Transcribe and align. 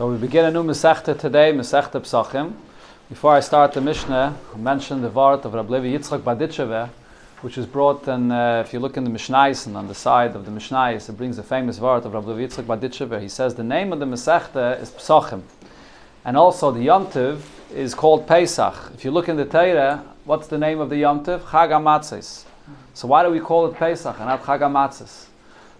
So 0.00 0.10
we 0.10 0.16
begin 0.16 0.46
a 0.46 0.50
new 0.50 0.62
Masechta 0.62 1.18
today, 1.18 1.52
Masechta 1.52 2.00
Psachim. 2.00 2.54
Before 3.10 3.34
I 3.34 3.40
start 3.40 3.74
the 3.74 3.82
Mishnah, 3.82 4.34
I 4.54 4.56
mentioned 4.56 5.04
the 5.04 5.10
word 5.10 5.44
of 5.44 5.52
Rabbi 5.52 5.74
Levi 5.74 5.98
Yitzchak 5.98 6.22
Berditchever, 6.22 6.88
which 7.42 7.58
is 7.58 7.66
brought, 7.66 8.08
and 8.08 8.32
uh, 8.32 8.62
if 8.64 8.72
you 8.72 8.78
look 8.78 8.96
in 8.96 9.04
the 9.04 9.10
Mishnais 9.10 9.66
and 9.66 9.76
on 9.76 9.88
the 9.88 9.94
side 9.94 10.34
of 10.34 10.46
the 10.46 10.50
Mishnais, 10.50 11.06
it 11.06 11.12
brings 11.18 11.36
the 11.36 11.42
famous 11.42 11.78
word 11.80 12.06
of 12.06 12.14
Rabbi 12.14 12.28
Levi 12.28 12.46
Yitzchak 12.46 12.64
Berditchever. 12.64 13.20
He 13.20 13.28
says 13.28 13.56
the 13.56 13.62
name 13.62 13.92
of 13.92 13.98
the 13.98 14.06
Masechta 14.06 14.80
is 14.80 14.90
Psachim. 14.90 15.42
And 16.24 16.34
also 16.34 16.70
the 16.70 16.86
Yomtiv 16.86 17.42
is 17.70 17.94
called 17.94 18.26
Pesach. 18.26 18.92
If 18.94 19.04
you 19.04 19.10
look 19.10 19.28
in 19.28 19.36
the 19.36 19.44
Torah, 19.44 20.02
what's 20.24 20.46
the 20.46 20.56
name 20.56 20.80
of 20.80 20.88
the 20.88 20.96
Yomtiv? 21.02 21.40
Chag 21.40 21.68
HaMatzis. 21.68 22.44
So 22.94 23.06
why 23.06 23.22
do 23.22 23.30
we 23.30 23.40
call 23.40 23.66
it 23.66 23.74
Pesach 23.74 24.16
and 24.16 24.28
not 24.28 24.44
Chag 24.44 24.60
HaMatzis? 24.60 25.26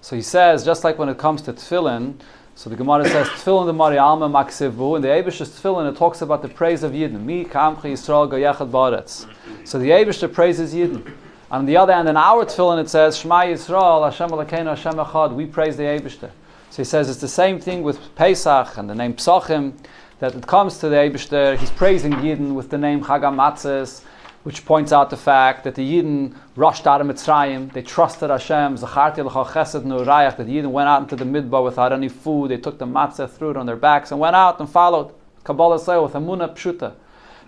So 0.02 0.14
he 0.14 0.22
says, 0.22 0.62
just 0.62 0.84
like 0.84 0.98
when 0.98 1.08
it 1.08 1.16
comes 1.16 1.40
to 1.42 1.54
Tefillin, 1.54 2.16
so 2.60 2.68
the 2.68 2.76
Gemara 2.76 3.08
says, 3.08 3.26
Tefillin 3.26 3.64
the 3.64 3.72
Mari 3.72 3.96
Alma 3.96 4.28
Maksivu, 4.28 4.96
and 4.96 5.02
the 5.02 5.08
Abish 5.08 5.40
is 5.40 5.48
Tefillin, 5.48 5.90
it 5.90 5.96
talks 5.96 6.20
about 6.20 6.42
the 6.42 6.48
praise 6.48 6.82
of 6.82 6.92
Yidden. 6.92 7.24
Mi 7.24 7.42
Kamchi 7.42 7.84
Yisrael 7.84 8.30
Goyechad 8.30 8.70
Baretz. 8.70 9.26
So 9.66 9.78
the 9.78 9.88
Abish 9.88 10.30
praises 10.34 10.74
Yidden. 10.74 11.10
On 11.50 11.64
the 11.64 11.78
other 11.78 11.94
hand, 11.94 12.06
in 12.06 12.18
our 12.18 12.44
Tefillin 12.44 12.78
it 12.78 12.90
says, 12.90 13.16
Shema 13.16 13.44
Yisrael, 13.44 14.04
Hashem 14.04 14.28
Alakeinu, 14.28 14.76
Hashem 14.76 14.92
Echad, 14.92 15.34
we 15.34 15.46
praise 15.46 15.78
the 15.78 15.84
Abish. 15.84 16.20
So 16.20 16.30
he 16.76 16.84
says 16.84 17.08
it's 17.08 17.22
the 17.22 17.28
same 17.28 17.58
thing 17.58 17.82
with 17.82 18.14
Pesach 18.14 18.76
and 18.76 18.90
the 18.90 18.94
name 18.94 19.14
Psachim, 19.14 19.72
that 20.18 20.34
it 20.34 20.46
comes 20.46 20.76
to 20.80 20.90
the 20.90 20.96
Abish 20.96 21.58
he's 21.58 21.70
praising 21.70 22.12
Yidden 22.12 22.52
with 22.52 22.68
the 22.68 22.76
name 22.76 23.02
Chagamatzes, 23.02 24.02
which 24.42 24.64
points 24.64 24.92
out 24.92 25.10
the 25.10 25.16
fact 25.16 25.64
that 25.64 25.74
the 25.74 25.82
Yidden 25.82 26.34
rushed 26.56 26.86
out 26.86 27.00
of 27.00 27.06
Mitzrayim, 27.06 27.72
they 27.72 27.82
trusted 27.82 28.30
Hashem, 28.30 28.76
Zacharti 28.76 29.28
chesed 29.28 29.82
nurayach, 29.82 30.36
that 30.38 30.46
the 30.46 30.56
Yidden 30.56 30.70
went 30.70 30.88
out 30.88 31.02
into 31.02 31.16
the 31.16 31.24
midbar 31.24 31.62
without 31.62 31.92
any 31.92 32.08
food, 32.08 32.50
they 32.50 32.56
took 32.56 32.78
the 32.78 32.86
matzah, 32.86 33.28
threw 33.28 33.50
it 33.50 33.56
on 33.56 33.66
their 33.66 33.76
backs, 33.76 34.10
and 34.10 34.20
went 34.20 34.34
out 34.36 34.58
and 34.58 34.68
followed 34.68 35.12
Kabbalah 35.44 35.78
Seo 35.78 36.04
with 36.04 36.14
Amunah 36.14 36.54
Pshuta. 36.54 36.94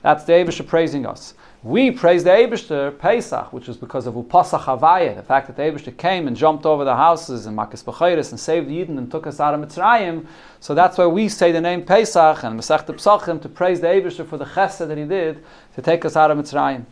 That's 0.02 0.24
the 0.24 0.32
Abishah 0.32 0.66
praising 0.66 1.06
us. 1.06 1.34
We 1.62 1.92
praise 1.92 2.24
the 2.24 2.30
Abishter 2.30 2.98
Pesach, 2.98 3.52
which 3.52 3.68
is 3.68 3.76
because 3.76 4.08
of 4.08 4.14
Upasach 4.14 4.64
Havaya, 4.64 5.14
the 5.14 5.22
fact 5.22 5.46
that 5.46 5.56
the 5.56 5.62
Abishter 5.62 5.96
came 5.96 6.26
and 6.26 6.36
jumped 6.36 6.66
over 6.66 6.84
the 6.84 6.96
houses 6.96 7.46
and 7.46 7.56
Makis 7.56 7.84
Bechayris 7.84 8.30
and 8.30 8.40
saved 8.40 8.68
Yidden 8.68 8.98
and 8.98 9.08
took 9.08 9.28
us 9.28 9.38
out 9.38 9.54
of 9.54 9.60
Mitzrayim. 9.60 10.26
So 10.58 10.74
that's 10.74 10.98
why 10.98 11.06
we 11.06 11.28
say 11.28 11.52
the 11.52 11.60
name 11.60 11.84
Pesach 11.84 12.42
and 12.42 12.58
Masech 12.58 12.86
Psachim 12.86 13.40
to 13.42 13.48
praise 13.48 13.80
the 13.80 13.86
Abishter 13.86 14.26
for 14.26 14.38
the 14.38 14.44
chesed 14.44 14.88
that 14.88 14.98
he 14.98 15.04
did 15.04 15.44
to 15.76 15.82
take 15.82 16.04
us 16.04 16.16
out 16.16 16.32
of 16.32 16.38
Mitzrayim. 16.38 16.84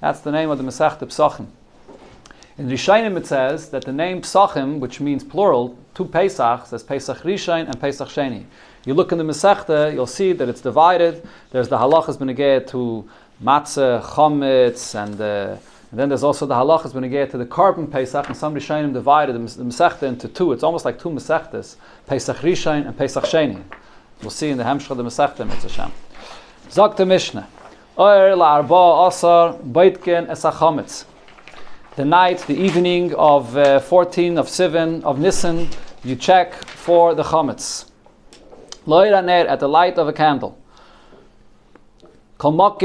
That's 0.00 0.20
the 0.20 0.30
name 0.30 0.50
of 0.50 0.58
the 0.58 0.64
Masech 0.64 0.98
Psachim. 0.98 1.46
In 2.58 2.68
Rishayim 2.68 3.16
it 3.16 3.26
says 3.26 3.70
that 3.70 3.84
the 3.84 3.92
name 3.94 4.20
Psachim, 4.20 4.78
which 4.78 5.00
means 5.00 5.24
plural, 5.24 5.78
two 5.94 6.04
Pesach, 6.04 6.66
says 6.66 6.82
Pesach 6.82 7.18
Rishain 7.18 7.66
and 7.66 7.80
Pesach 7.80 8.08
Sheni. 8.08 8.44
You 8.84 8.94
look 8.94 9.12
in 9.12 9.18
the 9.18 9.24
Masechta, 9.24 9.92
you'll 9.92 10.06
see 10.06 10.32
that 10.32 10.48
it's 10.48 10.60
divided. 10.60 11.26
There's 11.50 11.68
the 11.68 11.78
halachas 11.78 12.16
beneged 12.16 12.68
to 12.68 13.08
matzah, 13.42 14.02
chometz, 14.02 14.94
and, 14.94 15.20
uh, 15.20 15.56
and 15.90 15.98
then 15.98 16.08
there's 16.08 16.22
also 16.22 16.46
the 16.46 16.54
halachas 16.54 16.94
you 16.94 17.26
to 17.26 17.38
the 17.38 17.46
korban 17.46 17.90
Pesach, 17.90 18.26
and 18.28 18.36
some 18.36 18.54
Rishonim 18.54 18.92
divided 18.92 19.34
the, 19.34 19.38
the 19.38 19.64
Masechta 19.64 20.04
into 20.04 20.28
two. 20.28 20.52
It's 20.52 20.62
almost 20.62 20.84
like 20.84 20.98
two 20.98 21.10
Masechtas, 21.10 21.76
Pesach 22.06 22.36
Rishon 22.38 22.86
and 22.86 22.96
Pesach 22.96 23.24
Sheni. 23.24 23.62
We'll 24.22 24.30
see 24.30 24.48
in 24.48 24.58
the 24.58 24.64
Hemshcha 24.64 24.96
the 24.96 25.02
Masechta, 25.02 25.46
Mitzvah. 25.46 25.92
Zog 26.70 26.96
the 26.96 27.06
Mishnah. 27.06 27.48
Oyer 27.98 28.36
la'arba 28.36 29.08
asar 29.08 29.54
baitken 29.54 30.28
esachometz. 30.28 31.04
The 31.96 32.04
night, 32.04 32.38
the 32.46 32.54
evening 32.54 33.12
of 33.14 33.56
uh, 33.56 33.80
14 33.80 34.38
of 34.38 34.46
Sivan, 34.46 35.02
of 35.02 35.18
Nisan, 35.18 35.68
you 36.04 36.14
check 36.14 36.54
for 36.54 37.14
the 37.14 37.24
chometz. 37.24 37.86
Loyer 38.88 39.12
at 39.12 39.60
the 39.60 39.68
light 39.68 39.98
of 39.98 40.08
a 40.08 40.14
candle. 40.14 40.58
If 42.40 42.78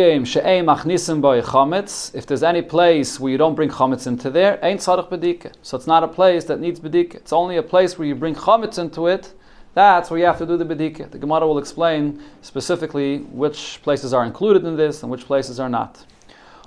there's 2.28 2.44
any 2.44 2.62
place 2.62 3.20
where 3.22 3.32
you 3.32 3.38
don't 3.38 3.56
bring 3.56 3.70
chametz 3.70 4.06
into 4.06 4.30
there, 4.30 4.60
ain't 4.62 4.82
tzarich 4.82 5.10
bedike. 5.10 5.54
So 5.62 5.78
it's 5.78 5.88
not 5.88 6.04
a 6.04 6.10
place 6.10 6.44
that 6.46 6.60
needs 6.60 6.82
bedike. 6.82 7.16
It's 7.16 7.32
only 7.32 7.56
a 7.56 7.64
place 7.64 7.98
where 7.98 8.06
you 8.06 8.16
bring 8.16 8.36
chametz 8.36 8.78
into 8.78 9.08
it. 9.08 9.34
That's 9.76 10.10
where 10.10 10.20
you 10.20 10.26
have 10.26 10.40
to 10.40 10.46
do 10.46 10.58
the 10.58 10.66
bedike. 10.66 11.10
The 11.10 11.18
Gemara 11.18 11.48
will 11.48 11.58
explain 11.58 12.22
specifically 12.42 13.20
which 13.20 13.80
places 13.82 14.14
are 14.14 14.26
included 14.26 14.66
in 14.66 14.76
this 14.76 15.04
and 15.04 15.12
which 15.12 15.24
places 15.24 15.58
are 15.58 15.70
not. 15.70 16.06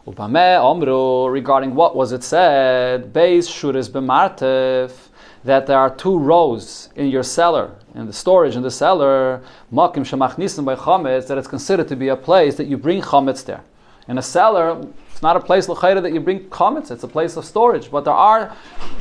Regarding 0.07 1.75
what 1.75 1.95
was 1.95 2.13
it 2.13 2.23
said, 2.23 3.13
Beis 3.13 3.51
shuris 3.51 3.91
b'martev, 3.91 5.06
that 5.47 5.67
there 5.67 5.79
are 5.79 5.95
two 5.95 6.19
rows 6.19 6.91
in 6.97 7.07
your 7.09 7.23
cellar 7.23 7.77
in 7.97 8.07
the 8.07 8.13
storage 8.13 8.57
in 8.57 8.63
the 8.63 8.71
cellar, 8.71 9.43
makim 9.73 10.05
shemachnisim 10.05 10.65
by 10.65 10.77
chametz, 10.77 11.27
that 11.29 11.39
it's 11.39 11.49
considered 11.49 11.89
to 11.89 11.97
be 11.97 12.09
a 12.09 12.17
place 12.17 12.57
that 12.57 12.67
you 12.67 12.77
bring 12.77 13.01
chametz 13.01 13.45
there. 13.45 13.63
In 14.07 14.19
a 14.19 14.23
cellar, 14.23 14.87
it's 15.11 15.23
not 15.23 15.35
a 15.35 15.41
place 15.41 15.69
l'chayra 15.69 16.03
that 16.03 16.13
you 16.13 16.21
bring 16.21 16.41
chametz; 16.51 16.91
it's 16.91 17.03
a 17.03 17.09
place 17.09 17.37
of 17.37 17.45
storage. 17.45 17.91
But 17.91 18.05
there 18.05 18.13
are 18.13 18.55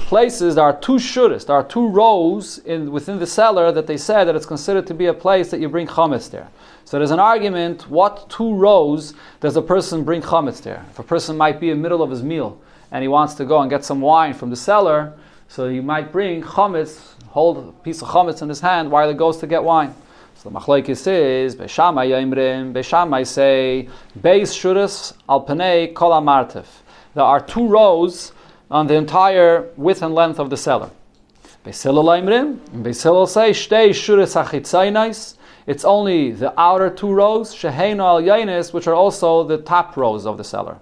places, 0.08 0.56
there 0.56 0.64
are 0.64 0.80
two 0.80 0.94
shuris, 0.94 1.46
there 1.46 1.56
are 1.56 1.64
two 1.64 1.90
rows 1.90 2.60
in 2.60 2.92
within 2.92 3.20
the 3.20 3.28
cellar 3.28 3.72
that 3.74 3.86
they 3.86 3.98
said 3.98 4.24
that 4.26 4.36
it's 4.36 4.46
considered 4.46 4.88
to 4.88 4.94
be 4.94 5.08
a 5.08 5.14
place 5.14 5.52
that 5.52 5.60
you 5.60 5.68
bring 5.68 5.88
chametz 5.88 6.30
there. 6.32 6.48
So 6.86 6.98
there's 6.98 7.12
an 7.12 7.20
argument: 7.20 7.90
what 7.90 8.30
two 8.30 8.56
rows 8.56 9.14
does 9.42 9.58
a 9.58 9.62
person 9.62 10.04
bring 10.04 10.22
chametz 10.22 10.62
there? 10.62 10.86
If 10.90 11.00
a 11.00 11.04
person 11.04 11.36
might 11.38 11.60
be 11.60 11.70
in 11.70 11.78
the 11.78 11.84
middle 11.84 12.02
of 12.02 12.10
his 12.10 12.24
meal 12.24 12.60
and 12.92 13.02
he 13.02 13.10
wants 13.10 13.34
to 13.36 13.46
go 13.46 13.60
and 13.60 13.70
get 13.70 13.84
some 13.84 14.00
wine 14.00 14.34
from 14.34 14.50
the 14.52 14.56
cellar, 14.56 15.14
so 15.56 15.70
he 15.70 15.80
might 15.80 16.12
bring 16.12 16.42
chametz 16.42 17.14
hold 17.30 17.58
a 17.58 17.72
piece 17.82 18.02
of 18.02 18.10
chametz 18.10 18.42
in 18.42 18.50
his 18.50 18.60
hand 18.60 18.92
while 18.92 19.08
he 19.08 19.16
goes 19.16 19.38
to 19.38 19.48
get 19.48 19.64
wine. 19.64 19.96
So 20.36 20.50
the 20.50 20.60
machlekes 20.60 21.08
is 21.08 21.56
Beishamai 21.56 22.10
Yomrim. 22.10 22.74
Beishamai 22.74 23.26
say 23.26 23.88
Beis 24.20 24.52
Shuras 24.60 25.14
Al 25.30 25.46
Panei 25.46 25.94
Kol. 25.94 26.12
There 27.14 27.24
are 27.24 27.40
two 27.40 27.70
rows 27.70 28.34
on 28.70 28.88
the 28.88 28.96
entire 28.96 29.70
width 29.78 30.02
and 30.02 30.14
length 30.14 30.40
of 30.40 30.50
the 30.50 30.58
cellar. 30.58 30.90
Beis 31.64 31.82
Hillel 31.82 32.04
Yomrim. 32.04 32.58
Beis 32.84 33.02
Hillel 33.02 33.26
say 33.26 33.52
Shtei 33.52 33.92
Shuras 33.92 34.36
Achitzainais. 34.36 35.38
It's 35.68 35.86
only 35.86 36.32
the 36.32 36.54
outer 36.60 36.90
two 36.90 37.14
rows, 37.14 37.56
Shehein 37.56 38.00
al 38.00 38.22
Yainis, 38.22 38.74
which 38.74 38.88
are 38.88 38.94
also 38.94 39.46
the 39.46 39.60
top 39.60 39.96
rows 39.96 40.26
of 40.26 40.38
the 40.38 40.44
cellar. 40.44 40.80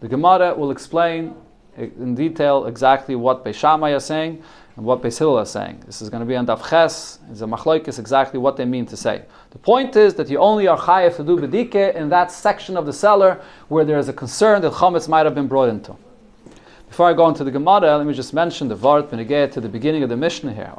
The 0.00 0.08
Gemara 0.08 0.54
will 0.54 0.70
explain 0.70 1.34
in 1.76 2.14
detail 2.14 2.66
exactly 2.66 3.14
what 3.14 3.44
Beishamai 3.44 3.96
is 3.96 4.04
saying 4.04 4.42
and 4.76 4.84
what 4.84 5.02
Beis 5.02 5.18
Hillel 5.18 5.38
is 5.40 5.50
saying. 5.50 5.82
This 5.86 6.02
is 6.02 6.10
going 6.10 6.20
to 6.20 6.26
be 6.26 6.36
on 6.36 6.46
Daf 6.46 6.68
Ches. 6.68 7.18
It's 7.30 7.40
a 7.42 7.46
machlokes 7.46 7.98
exactly 7.98 8.38
what 8.38 8.56
they 8.56 8.64
mean 8.64 8.86
to 8.86 8.96
say. 8.96 9.22
The 9.50 9.58
point 9.58 9.94
is 9.96 10.14
that 10.14 10.28
you 10.28 10.38
only 10.38 10.66
are 10.66 10.78
chayav 10.78 11.16
to 11.16 11.24
do 11.24 11.36
bedike 11.36 11.94
in 11.94 12.08
that 12.08 12.32
section 12.32 12.76
of 12.76 12.86
the 12.86 12.92
cellar 12.92 13.40
where 13.68 13.84
there 13.84 13.98
is 13.98 14.08
a 14.08 14.12
concern 14.12 14.62
that 14.62 14.72
chametz 14.72 15.08
might 15.08 15.26
have 15.26 15.34
been 15.34 15.48
brought 15.48 15.68
into. 15.68 15.96
Before 16.88 17.10
I 17.10 17.12
go 17.12 17.28
into 17.28 17.42
the 17.42 17.50
Gemara, 17.50 17.96
let 17.96 18.06
me 18.06 18.14
just 18.14 18.32
mention 18.32 18.68
the 18.68 18.76
Vart 18.76 19.08
Benegeh 19.08 19.50
to 19.52 19.60
the 19.60 19.68
beginning 19.68 20.04
of 20.04 20.08
the 20.08 20.16
Mishnah 20.16 20.52
here. 20.52 20.72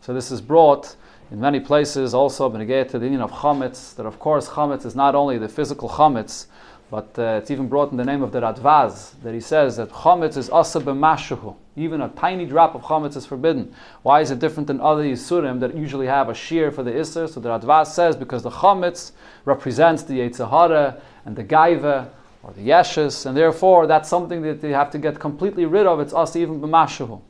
So 0.00 0.14
this 0.14 0.30
is 0.30 0.40
brought 0.40 0.96
in 1.30 1.38
many 1.38 1.60
places 1.60 2.14
also 2.14 2.48
Benegeh 2.50 2.88
to 2.88 2.98
the 2.98 3.04
union 3.04 3.20
of 3.20 3.30
chametz. 3.30 3.94
That 3.96 4.06
of 4.06 4.18
course 4.18 4.48
chametz 4.48 4.86
is 4.86 4.96
not 4.96 5.14
only 5.14 5.36
the 5.36 5.48
physical 5.48 5.90
chametz, 5.90 6.46
but 6.90 7.18
uh, 7.18 7.38
it's 7.40 7.50
even 7.50 7.68
brought 7.68 7.90
in 7.90 7.98
the 7.98 8.04
name 8.04 8.22
of 8.22 8.32
the 8.32 8.40
Radvaz 8.40 9.12
that 9.22 9.34
he 9.34 9.40
says 9.40 9.76
that 9.76 9.90
chametz 9.90 10.36
is 10.38 10.48
asa 10.48 10.80
b'mashuhu. 10.80 11.54
Even 11.76 12.00
a 12.00 12.08
tiny 12.08 12.46
drop 12.46 12.74
of 12.74 12.82
chametz 12.82 13.14
is 13.14 13.26
forbidden. 13.26 13.74
Why 14.02 14.22
is 14.22 14.30
it 14.30 14.38
different 14.38 14.66
than 14.68 14.80
other 14.80 15.04
yisurim 15.04 15.60
that 15.60 15.76
usually 15.76 16.06
have 16.06 16.30
a 16.30 16.34
shear 16.34 16.72
for 16.72 16.82
the 16.82 16.92
isser? 16.92 17.28
So 17.28 17.40
the 17.40 17.50
Radvaz 17.50 17.88
says 17.88 18.16
because 18.16 18.42
the 18.42 18.50
chametz 18.50 19.12
represents 19.44 20.02
the 20.02 20.20
Yetzirah 20.20 21.00
and 21.26 21.36
the 21.36 21.44
Gaiva 21.44 22.08
or 22.42 22.52
the 22.52 22.66
Yeshus, 22.66 23.26
and 23.26 23.36
therefore 23.36 23.86
that's 23.86 24.08
something 24.08 24.40
that 24.42 24.62
they 24.62 24.70
have 24.70 24.90
to 24.92 24.98
get 24.98 25.20
completely 25.20 25.66
rid 25.66 25.86
of. 25.86 26.00
It's 26.00 26.14
asa 26.14 26.38
even 26.38 26.58
b'mashuhu. 26.60 27.20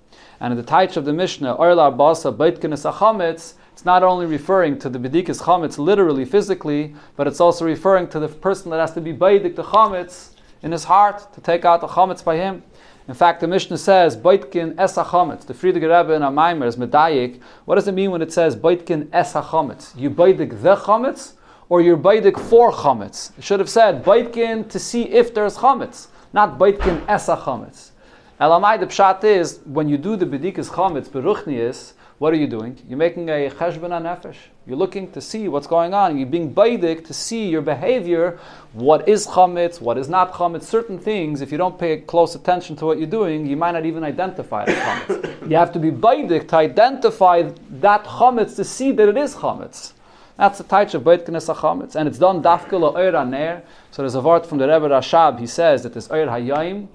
And 0.40 0.52
in 0.52 0.56
the 0.56 0.64
Taich 0.64 0.96
of 0.96 1.04
the 1.04 1.12
Mishnah, 1.12 1.54
Orla 1.54 1.90
Basa 1.90 2.32
Baitkin 2.32 2.72
Chametz, 2.72 3.54
it's 3.78 3.84
not 3.84 4.02
only 4.02 4.26
referring 4.26 4.76
to 4.80 4.88
the 4.88 4.98
Bedikas 4.98 5.40
Chametz 5.42 5.78
literally, 5.78 6.24
physically, 6.24 6.96
but 7.14 7.28
it's 7.28 7.38
also 7.38 7.64
referring 7.64 8.08
to 8.08 8.18
the 8.18 8.26
person 8.26 8.72
that 8.72 8.80
has 8.80 8.92
to 8.94 9.00
be 9.00 9.12
Baidik 9.12 9.54
the 9.54 9.62
Chametz 9.62 10.30
in 10.62 10.72
his 10.72 10.82
heart 10.82 11.32
to 11.34 11.40
take 11.40 11.64
out 11.64 11.80
the 11.80 11.86
Chametz 11.86 12.24
by 12.24 12.34
him. 12.34 12.64
In 13.06 13.14
fact, 13.14 13.38
the 13.38 13.46
Mishnah 13.46 13.78
says, 13.78 14.16
Baitkin 14.16 14.74
Esa 14.80 15.04
Chametz. 15.04 15.46
The 15.46 15.54
Frierdiker 15.54 15.96
Rebbe 15.96 16.12
in 16.12 16.22
Amaimer 16.22 16.66
is 16.66 16.74
Medayik. 16.74 17.40
What 17.66 17.76
does 17.76 17.86
it 17.86 17.92
mean 17.92 18.10
when 18.10 18.20
it 18.20 18.32
says 18.32 18.56
Baitkin 18.56 19.10
Esa 19.12 19.42
Chametz? 19.42 19.96
You 19.96 20.10
Baidik 20.10 20.60
the 20.60 20.74
Chametz, 20.74 21.34
or 21.68 21.80
you're 21.80 21.96
Baidik 21.96 22.36
for 22.36 22.72
Chametz? 22.72 23.30
It 23.38 23.44
should 23.44 23.60
have 23.60 23.70
said 23.70 24.02
Baitkin 24.02 24.68
to 24.70 24.80
see 24.80 25.02
if 25.02 25.32
there's 25.32 25.56
Chametz, 25.56 26.08
not 26.32 26.58
Baitkin 26.58 27.04
Esa 27.08 27.36
Chametz. 27.36 27.90
Elamai, 28.40 28.80
the 28.80 28.86
pshat 28.88 29.22
is, 29.22 29.60
when 29.66 29.88
you 29.88 29.96
do 29.96 30.16
the 30.16 30.26
Bedikas 30.26 30.68
Chametz, 30.68 31.08
Beruchnius, 31.08 31.92
What 32.18 32.32
are 32.32 32.36
you 32.36 32.48
doing? 32.48 32.76
You're 32.88 32.98
making 32.98 33.28
a 33.28 33.48
cheshbon 33.48 33.90
nefesh. 33.90 34.34
You're 34.66 34.76
looking 34.76 35.12
to 35.12 35.20
see 35.20 35.46
what's 35.46 35.68
going 35.68 35.94
on. 35.94 36.18
You're 36.18 36.26
being 36.26 36.52
baidik 36.52 37.06
to 37.06 37.14
see 37.14 37.48
your 37.48 37.62
behavior, 37.62 38.40
what 38.72 39.08
is 39.08 39.24
chametz, 39.28 39.80
what 39.80 39.96
is 39.96 40.08
not 40.08 40.32
chametz. 40.32 40.64
Certain 40.64 40.98
things, 40.98 41.40
if 41.42 41.52
you 41.52 41.58
don't 41.58 41.78
pay 41.78 41.98
close 41.98 42.34
attention 42.34 42.74
to 42.76 42.86
what 42.86 42.98
you're 42.98 43.06
doing, 43.06 43.46
you 43.46 43.56
might 43.56 43.70
not 43.70 43.86
even 43.86 44.02
identify 44.02 44.64
as 44.64 44.74
chametz. 44.74 45.48
you 45.48 45.56
have 45.56 45.70
to 45.72 45.78
be 45.78 45.92
baidik 45.92 46.48
to 46.48 46.56
identify 46.56 47.42
that 47.70 48.02
chametz 48.02 48.56
to 48.56 48.64
see 48.64 48.90
that 48.90 49.08
it 49.08 49.16
is 49.16 49.36
chametz. 49.36 49.92
That's 50.36 50.58
the 50.58 50.64
type 50.64 50.94
of 50.94 51.02
Baitkin 51.02 51.36
Esa 51.36 51.54
Chametz. 51.54 51.94
And 51.94 52.08
it's 52.08 52.18
done 52.18 52.42
dafkel 52.42 52.94
oir 52.94 53.24
ner. 53.24 53.62
So 53.90 54.02
there's 54.02 54.14
a 54.16 54.20
word 54.20 54.46
from 54.46 54.58
the 54.58 54.68
Rebbe 54.68 54.88
Rashab. 54.88 55.38
He 55.38 55.46
says 55.46 55.82
that 55.84 55.94
there's 55.94 56.10
oir 56.10 56.26
hayayim 56.26 56.88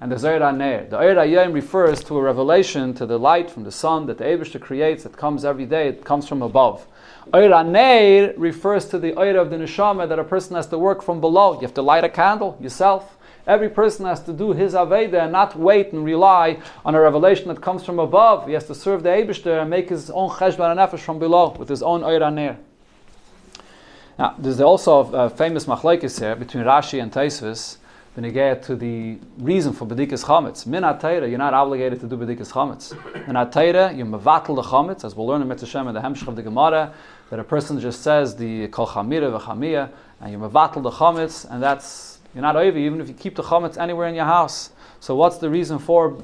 and 0.00 0.12
the 0.12 0.28
oir 0.28 0.52
ner. 0.52 0.84
The 0.84 0.96
oir 0.96 1.14
hayayim 1.14 1.52
refers 1.52 2.04
to 2.04 2.16
a 2.16 2.22
revelation, 2.22 2.94
to 2.94 3.06
the 3.06 3.18
light 3.18 3.50
from 3.50 3.64
the 3.64 3.72
sun 3.72 4.06
that 4.06 4.18
the 4.18 4.24
Abishter 4.24 4.60
creates 4.60 5.02
that 5.02 5.16
comes 5.16 5.44
every 5.44 5.66
day. 5.66 5.88
It 5.88 6.04
comes 6.04 6.28
from 6.28 6.42
above. 6.42 6.86
Oir 7.34 7.64
ner 7.64 8.32
refers 8.36 8.86
to 8.86 8.98
the 8.98 9.14
oir 9.14 9.36
of 9.36 9.50
the 9.50 9.56
neshama 9.56 10.08
that 10.08 10.18
a 10.18 10.24
person 10.24 10.56
has 10.56 10.66
to 10.68 10.78
work 10.78 11.02
from 11.02 11.20
below. 11.20 11.54
You 11.54 11.62
have 11.62 11.74
to 11.74 11.82
light 11.82 12.04
a 12.04 12.08
candle 12.08 12.56
yourself. 12.60 13.16
Every 13.46 13.70
person 13.70 14.04
has 14.04 14.22
to 14.24 14.32
do 14.32 14.52
his 14.52 14.74
Aveda 14.74 15.22
and 15.22 15.32
not 15.32 15.56
wait 15.56 15.92
and 15.92 16.04
rely 16.04 16.58
on 16.84 16.94
a 16.94 17.00
revelation 17.00 17.48
that 17.48 17.62
comes 17.62 17.82
from 17.82 17.98
above. 17.98 18.46
He 18.46 18.52
has 18.52 18.66
to 18.66 18.74
serve 18.74 19.02
the 19.02 19.08
Abishter 19.08 19.60
and 19.60 19.70
make 19.70 19.88
his 19.88 20.10
own 20.10 20.28
cheshbon 20.30 20.70
and 20.70 20.78
nefesh 20.78 21.00
from 21.00 21.18
below 21.18 21.56
with 21.58 21.68
his 21.68 21.82
own 21.82 22.04
oir 22.04 22.30
ner. 22.30 22.58
Now, 24.18 24.34
there's 24.36 24.60
also 24.60 25.12
a 25.12 25.30
famous 25.30 25.64
machlekes 25.64 26.20
here 26.20 26.36
between 26.36 26.64
Rashi 26.64 27.00
and 27.00 27.10
Taisvis 27.10 27.78
get 28.26 28.62
to 28.64 28.74
the 28.76 29.18
reason 29.38 29.72
for 29.72 29.86
Bedikas 29.86 30.24
Chametz. 30.24 30.66
Min 30.66 30.82
HaTeira, 30.82 31.28
you're 31.28 31.38
not 31.38 31.54
obligated 31.54 32.00
to 32.00 32.06
do 32.06 32.16
Bedikas 32.16 32.52
Chametz. 32.52 32.92
In 33.28 33.34
HaTeira, 33.34 33.96
you 33.96 34.04
mevatel 34.04 34.56
the 34.56 34.62
Chametz, 34.62 35.04
as 35.04 35.14
we'll 35.14 35.26
learn 35.26 35.40
in 35.40 35.48
Mitzvah 35.48 35.86
and 35.86 35.96
the 35.96 36.00
Hemshech 36.00 36.26
of 36.26 36.36
the 36.36 36.42
Gemara, 36.42 36.92
that 37.30 37.38
a 37.38 37.44
person 37.44 37.78
just 37.78 38.02
says 38.02 38.36
the 38.36 38.68
Kol 38.68 38.86
Chamira 38.86 39.40
v'Chamiyah, 39.40 39.90
and 40.20 40.32
you 40.32 40.38
mevatel 40.38 40.82
the 40.82 40.90
Chametz, 40.90 41.48
and 41.50 41.62
that's, 41.62 42.18
you're 42.34 42.42
not 42.42 42.56
over, 42.56 42.76
even 42.76 43.00
if 43.00 43.08
you 43.08 43.14
keep 43.14 43.36
the 43.36 43.42
Chametz 43.42 43.78
anywhere 43.78 44.08
in 44.08 44.14
your 44.14 44.24
house. 44.24 44.70
So 45.00 45.14
what's 45.14 45.38
the 45.38 45.48
reason 45.48 45.78
for 45.78 46.20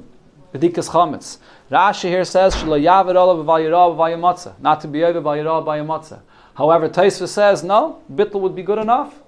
Bedikas 0.53 0.91
Chametz? 0.91 1.39
Rashi 1.71 2.09
here 2.09 2.25
says, 2.25 2.55
Shlo 2.55 2.81
Yavid 2.81 3.15
Olav 3.15 3.47
v'Vayirah 3.47 4.61
not 4.61 4.81
to 4.81 4.89
be 4.89 5.05
over 5.05 5.21
v'Vayirah 5.21 5.65
v'Vayimatzah. 5.65 6.21
However, 6.55 6.89
Taisva 6.89 7.27
says, 7.27 7.65
no, 7.65 8.03
bittul 8.13 8.41
would 8.41 8.55
be 8.55 8.63
good 8.63 8.79
enough. 8.79 9.21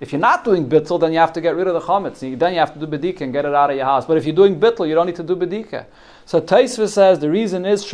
If 0.00 0.12
you're 0.12 0.20
not 0.20 0.44
doing 0.44 0.66
bittul, 0.68 0.98
then 0.98 1.12
you 1.12 1.18
have 1.18 1.32
to 1.34 1.40
get 1.42 1.54
rid 1.54 1.66
of 1.66 1.74
the 1.74 1.80
chametz. 1.80 2.20
Then 2.20 2.52
you 2.54 2.58
have 2.58 2.72
to 2.72 2.80
do 2.80 2.86
bedika 2.86 3.20
and 3.20 3.32
get 3.32 3.44
it 3.44 3.54
out 3.54 3.70
of 3.70 3.76
your 3.76 3.84
house. 3.84 4.06
But 4.06 4.16
if 4.16 4.24
you're 4.24 4.34
doing 4.34 4.58
bittul, 4.58 4.88
you 4.88 4.94
don't 4.94 5.06
need 5.06 5.16
to 5.16 5.22
do 5.22 5.36
bedika. 5.36 5.84
So 6.24 6.40
Taisva 6.40 6.88
says 6.88 7.18
the 7.18 7.30
reason 7.30 7.66
is 7.66 7.84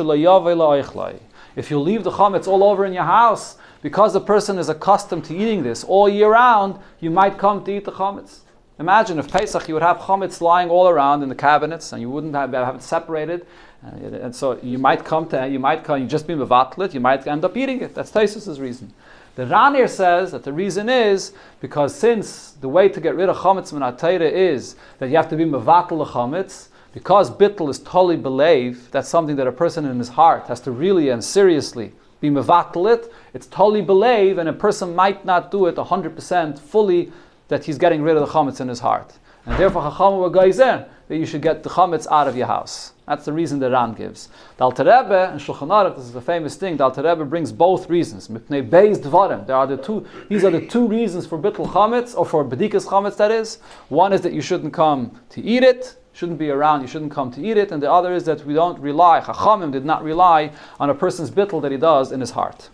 if 1.56 1.70
you 1.70 1.80
leave 1.80 2.04
the 2.04 2.10
chametz 2.10 2.46
all 2.46 2.62
over 2.62 2.84
in 2.84 2.92
your 2.92 3.04
house, 3.04 3.56
because 3.82 4.12
the 4.12 4.20
person 4.20 4.58
is 4.58 4.68
accustomed 4.68 5.24
to 5.24 5.36
eating 5.36 5.62
this 5.62 5.82
all 5.84 6.08
year 6.08 6.30
round, 6.30 6.78
you 7.00 7.10
might 7.10 7.38
come 7.38 7.64
to 7.64 7.76
eat 7.76 7.84
the 7.84 7.92
chametz. 7.92 8.40
Imagine 8.78 9.18
if 9.18 9.30
Pesach 9.30 9.66
you 9.68 9.74
would 9.74 9.82
have 9.82 9.98
chametz 9.98 10.40
lying 10.40 10.68
all 10.68 10.88
around 10.88 11.22
in 11.22 11.28
the 11.28 11.34
cabinets 11.34 11.92
and 11.92 12.00
you 12.00 12.10
wouldn't 12.10 12.34
have, 12.34 12.52
have 12.52 12.76
it 12.76 12.82
separated 12.82 13.46
and 13.82 14.34
so 14.34 14.58
you 14.62 14.78
might 14.78 15.04
come 15.04 15.28
to, 15.28 15.46
you 15.48 15.58
might 15.58 15.84
come, 15.84 16.00
you 16.00 16.06
just 16.06 16.26
be 16.26 16.34
mevatlet, 16.34 16.94
you 16.94 17.00
might 17.00 17.26
end 17.26 17.44
up 17.44 17.56
eating 17.56 17.80
it. 17.80 17.94
That's 17.94 18.10
Taisus's 18.10 18.60
reason. 18.60 18.92
The 19.36 19.44
Ranir 19.44 19.86
says 19.86 20.32
that 20.32 20.44
the 20.44 20.52
reason 20.52 20.88
is 20.88 21.34
because 21.60 21.94
since 21.94 22.52
the 22.52 22.70
way 22.70 22.88
to 22.88 23.00
get 23.02 23.14
rid 23.14 23.28
of 23.28 23.36
chametz 23.36 23.70
min 23.70 23.82
is 24.22 24.76
that 24.98 25.10
you 25.10 25.16
have 25.16 25.28
to 25.28 25.36
be 25.36 25.44
mevatel 25.44 26.06
chametz, 26.06 26.68
because 26.94 27.30
bittel 27.30 27.68
is 27.68 27.78
totally 27.78 28.16
believe, 28.16 28.90
that's 28.92 29.10
something 29.10 29.36
that 29.36 29.46
a 29.46 29.52
person 29.52 29.84
in 29.84 29.98
his 29.98 30.08
heart 30.08 30.46
has 30.46 30.58
to 30.60 30.70
really 30.70 31.10
and 31.10 31.22
seriously 31.22 31.92
be 32.18 32.30
mevatel 32.30 32.90
it. 32.90 33.12
It's 33.34 33.46
totally 33.46 33.82
believe, 33.82 34.38
and 34.38 34.48
a 34.48 34.54
person 34.54 34.94
might 34.94 35.26
not 35.26 35.50
do 35.50 35.66
it 35.66 35.76
100% 35.76 36.58
fully 36.58 37.12
that 37.48 37.66
he's 37.66 37.76
getting 37.76 38.00
rid 38.00 38.16
of 38.16 38.26
the 38.26 38.32
chametz 38.32 38.62
in 38.62 38.68
his 38.68 38.80
heart. 38.80 39.18
And 39.44 39.58
therefore, 39.58 39.82
Chacham 39.82 40.16
were 40.16 40.30
that 40.30 40.88
you 41.10 41.26
should 41.26 41.42
get 41.42 41.62
the 41.62 41.68
chametz 41.68 42.06
out 42.10 42.26
of 42.26 42.38
your 42.38 42.46
house. 42.46 42.94
That's 43.06 43.24
the 43.24 43.32
reason 43.32 43.60
the 43.60 43.70
Ran 43.70 43.94
gives. 43.94 44.28
The 44.56 44.64
Alter 44.64 44.82
Rebbe 44.82 45.30
and 45.30 45.40
Shulchan 45.40 45.68
Aruch, 45.68 45.96
this 45.96 46.06
is 46.06 46.14
a 46.16 46.20
famous 46.20 46.56
thing. 46.56 46.76
The 46.76 46.84
Alter 46.84 47.02
Rebbe 47.02 47.24
brings 47.24 47.52
both 47.52 47.88
reasons. 47.88 48.26
Mipnei 48.26 48.68
beis 48.68 48.98
dvarim. 48.98 49.46
There 49.46 49.54
are 49.54 49.66
the 49.66 49.76
two. 49.76 50.04
These 50.28 50.42
are 50.42 50.50
the 50.50 50.66
two 50.66 50.88
reasons 50.88 51.24
for 51.24 51.38
bittul 51.38 51.68
chametz 51.68 52.16
or 52.16 52.26
for 52.26 52.44
bedikas 52.44 52.86
chametz. 52.86 53.16
That 53.16 53.30
is, 53.30 53.58
one 53.90 54.12
is 54.12 54.22
that 54.22 54.32
you 54.32 54.40
shouldn't 54.40 54.72
come 54.72 55.20
to 55.30 55.40
eat 55.40 55.62
it. 55.62 55.96
Shouldn't 56.14 56.38
be 56.38 56.50
around. 56.50 56.80
You 56.80 56.88
shouldn't 56.88 57.12
come 57.12 57.30
to 57.32 57.40
eat 57.40 57.56
it. 57.56 57.70
And 57.70 57.80
the 57.80 57.92
other 57.92 58.12
is 58.12 58.24
that 58.24 58.44
we 58.44 58.54
don't 58.54 58.78
rely. 58.80 59.20
Chachamim 59.20 59.70
did 59.70 59.84
not 59.84 60.02
rely 60.02 60.50
on 60.80 60.90
a 60.90 60.94
person's 60.94 61.30
bittul 61.30 61.62
that 61.62 61.70
he 61.70 61.78
does 61.78 62.10
in 62.10 62.18
his 62.18 62.32
heart. 62.32 62.70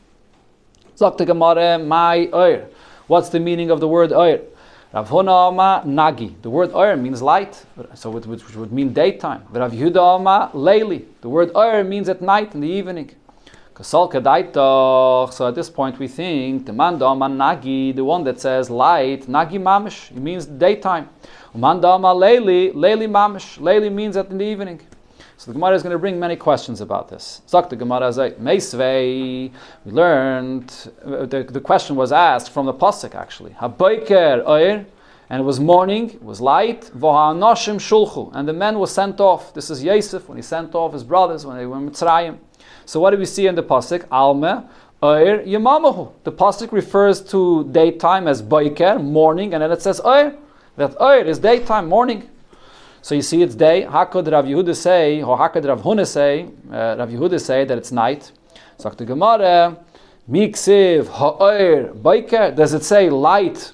Zok 0.96 1.26
Gemara, 1.26 1.78
my 1.78 2.30
oir. 2.32 2.68
What's 3.06 3.28
the 3.28 3.40
meaning 3.40 3.70
of 3.70 3.80
the 3.80 3.88
word 3.88 4.12
oir? 4.12 4.40
Rav 4.92 5.08
Huna 5.08 5.84
Nagi. 5.84 6.34
The 6.42 6.50
word 6.50 6.72
Oyer 6.74 6.96
means 6.98 7.22
light, 7.22 7.64
so 7.94 8.10
which, 8.10 8.26
which 8.26 8.54
would 8.54 8.72
mean 8.72 8.92
daytime. 8.92 9.42
Rav 9.50 9.72
Yehuda 9.72 9.96
Oma 9.96 10.50
Leili. 10.52 11.06
The 11.22 11.30
word 11.30 11.50
Oyer 11.56 11.82
means 11.82 12.10
at 12.10 12.20
night 12.20 12.54
in 12.54 12.60
the 12.60 12.68
evening. 12.68 13.10
So 13.80 14.04
at 14.12 15.54
this 15.54 15.70
point 15.70 15.98
we 15.98 16.06
think 16.06 16.66
the 16.66 16.72
mandama 16.72 17.26
nagi, 17.26 17.96
the 17.96 18.04
one 18.04 18.22
that 18.24 18.38
says 18.38 18.68
light, 18.68 19.22
nagi 19.22 19.58
mamish, 19.58 20.10
it 20.10 20.18
means 20.18 20.44
daytime. 20.44 21.08
Mandama 21.56 22.14
leili, 22.14 22.74
leili 22.74 23.08
mamish, 23.08 23.58
leili 23.58 23.90
means 23.90 24.16
at 24.16 24.28
in 24.28 24.36
the 24.36 24.44
evening. 24.44 24.78
So 25.42 25.50
the 25.50 25.54
Gemara 25.54 25.74
is 25.74 25.82
going 25.82 25.92
to 25.92 25.98
bring 25.98 26.20
many 26.20 26.36
questions 26.36 26.80
about 26.80 27.08
this. 27.08 27.42
The 27.50 27.74
Gemara 27.76 28.12
Meisvei. 28.12 29.50
We 29.84 29.90
learned 29.90 30.72
uh, 31.04 31.26
the, 31.26 31.42
the 31.42 31.60
question 31.60 31.96
was 31.96 32.12
asked 32.12 32.52
from 32.52 32.66
the 32.66 32.72
pasuk 32.72 33.16
actually. 33.16 33.56
And 33.58 35.40
it 35.40 35.44
was 35.44 35.58
morning, 35.58 36.10
it 36.10 36.22
was 36.22 36.40
light. 36.40 36.92
And 36.94 38.48
the 38.48 38.52
men 38.52 38.78
were 38.78 38.86
sent 38.86 39.18
off. 39.18 39.52
This 39.52 39.68
is 39.68 39.82
Yosef 39.82 40.28
when 40.28 40.38
he 40.38 40.42
sent 40.42 40.76
off 40.76 40.92
his 40.92 41.02
brothers 41.02 41.44
when 41.44 41.56
they 41.56 41.66
were 41.66 41.78
in 41.78 41.90
Mitzrayim. 41.90 42.38
So 42.84 43.00
what 43.00 43.10
do 43.10 43.16
we 43.16 43.26
see 43.26 43.48
in 43.48 43.56
the 43.56 43.64
pasuk? 43.64 44.06
Alma. 44.12 44.70
Oir 45.02 45.42
Yamamahu. 45.42 46.12
The 46.22 46.30
pasuk 46.30 46.70
refers 46.70 47.20
to 47.32 47.64
daytime 47.72 48.28
as 48.28 48.40
boiker, 48.42 49.02
morning, 49.02 49.54
and 49.54 49.62
then 49.64 49.72
it 49.72 49.82
says 49.82 50.00
Oir. 50.04 50.36
That 50.76 50.94
Oir 51.00 51.24
is 51.24 51.40
daytime, 51.40 51.88
morning. 51.88 52.28
So 53.02 53.16
you 53.16 53.22
see, 53.22 53.42
it's 53.42 53.56
day. 53.56 53.82
How 53.82 54.04
could 54.04 54.28
Rav 54.28 54.44
Yehuda 54.44 54.76
say, 54.76 55.22
or 55.22 55.36
how 55.36 55.48
could 55.48 55.64
Rav 55.64 55.82
Huna 55.82 56.06
say, 56.06 56.46
uh, 56.70 56.94
Rav 56.98 57.10
Yehuda 57.10 57.40
say 57.40 57.64
that 57.64 57.76
it's 57.76 57.90
night? 57.90 58.30
So 58.78 58.90
the 58.90 59.04
Gemara, 59.04 59.76
Miksiv 60.30 61.08
ha'oir 61.08 61.92
baiker. 61.94 62.54
Does 62.54 62.74
it 62.74 62.84
say 62.84 63.10
light, 63.10 63.72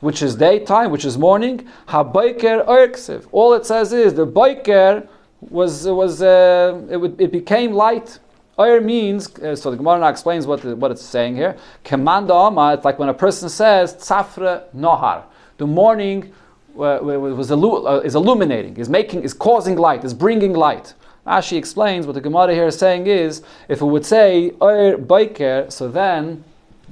which 0.00 0.20
is 0.20 0.36
daytime, 0.36 0.90
which 0.90 1.06
is 1.06 1.16
morning? 1.16 1.66
Ha'baiker 1.86 2.66
oirksiv. 2.66 3.26
All 3.32 3.54
it 3.54 3.64
says 3.64 3.94
is 3.94 4.12
the 4.12 4.26
baiker 4.26 5.08
was 5.40 5.86
was 5.86 6.20
uh, 6.20 6.78
it, 6.90 7.20
it 7.20 7.32
became 7.32 7.72
light. 7.72 8.18
Oir 8.58 8.82
means, 8.82 9.34
uh, 9.38 9.56
so 9.56 9.70
the 9.70 9.78
Gemara 9.78 10.00
now 10.00 10.08
explains 10.08 10.46
what, 10.46 10.60
the, 10.60 10.76
what 10.76 10.90
it's 10.90 11.00
saying 11.00 11.36
here. 11.36 11.56
Kemanda 11.84 12.48
Ama, 12.48 12.74
it's 12.74 12.84
like 12.84 12.98
when 12.98 13.08
a 13.08 13.14
person 13.14 13.48
says, 13.48 13.94
Tzafra 13.94 14.64
Nohar. 14.74 15.22
The 15.58 15.66
morning 15.66 16.34
was 16.78 17.50
uh, 17.50 18.00
is 18.04 18.14
illuminating, 18.14 18.76
is 18.76 18.88
making, 18.88 19.22
is 19.22 19.34
causing 19.34 19.76
light, 19.76 20.04
is 20.04 20.14
bringing 20.14 20.52
light. 20.52 20.94
Rashi 21.26 21.58
explains 21.58 22.06
what 22.06 22.14
the 22.14 22.20
Gemara 22.20 22.54
here 22.54 22.68
is 22.68 22.78
saying 22.78 23.06
is, 23.06 23.42
if 23.68 23.80
it 23.80 23.84
would 23.84 24.06
say 24.06 24.52
oir 24.62 24.96
baiker, 24.96 25.70
so 25.70 25.88
then 25.88 26.44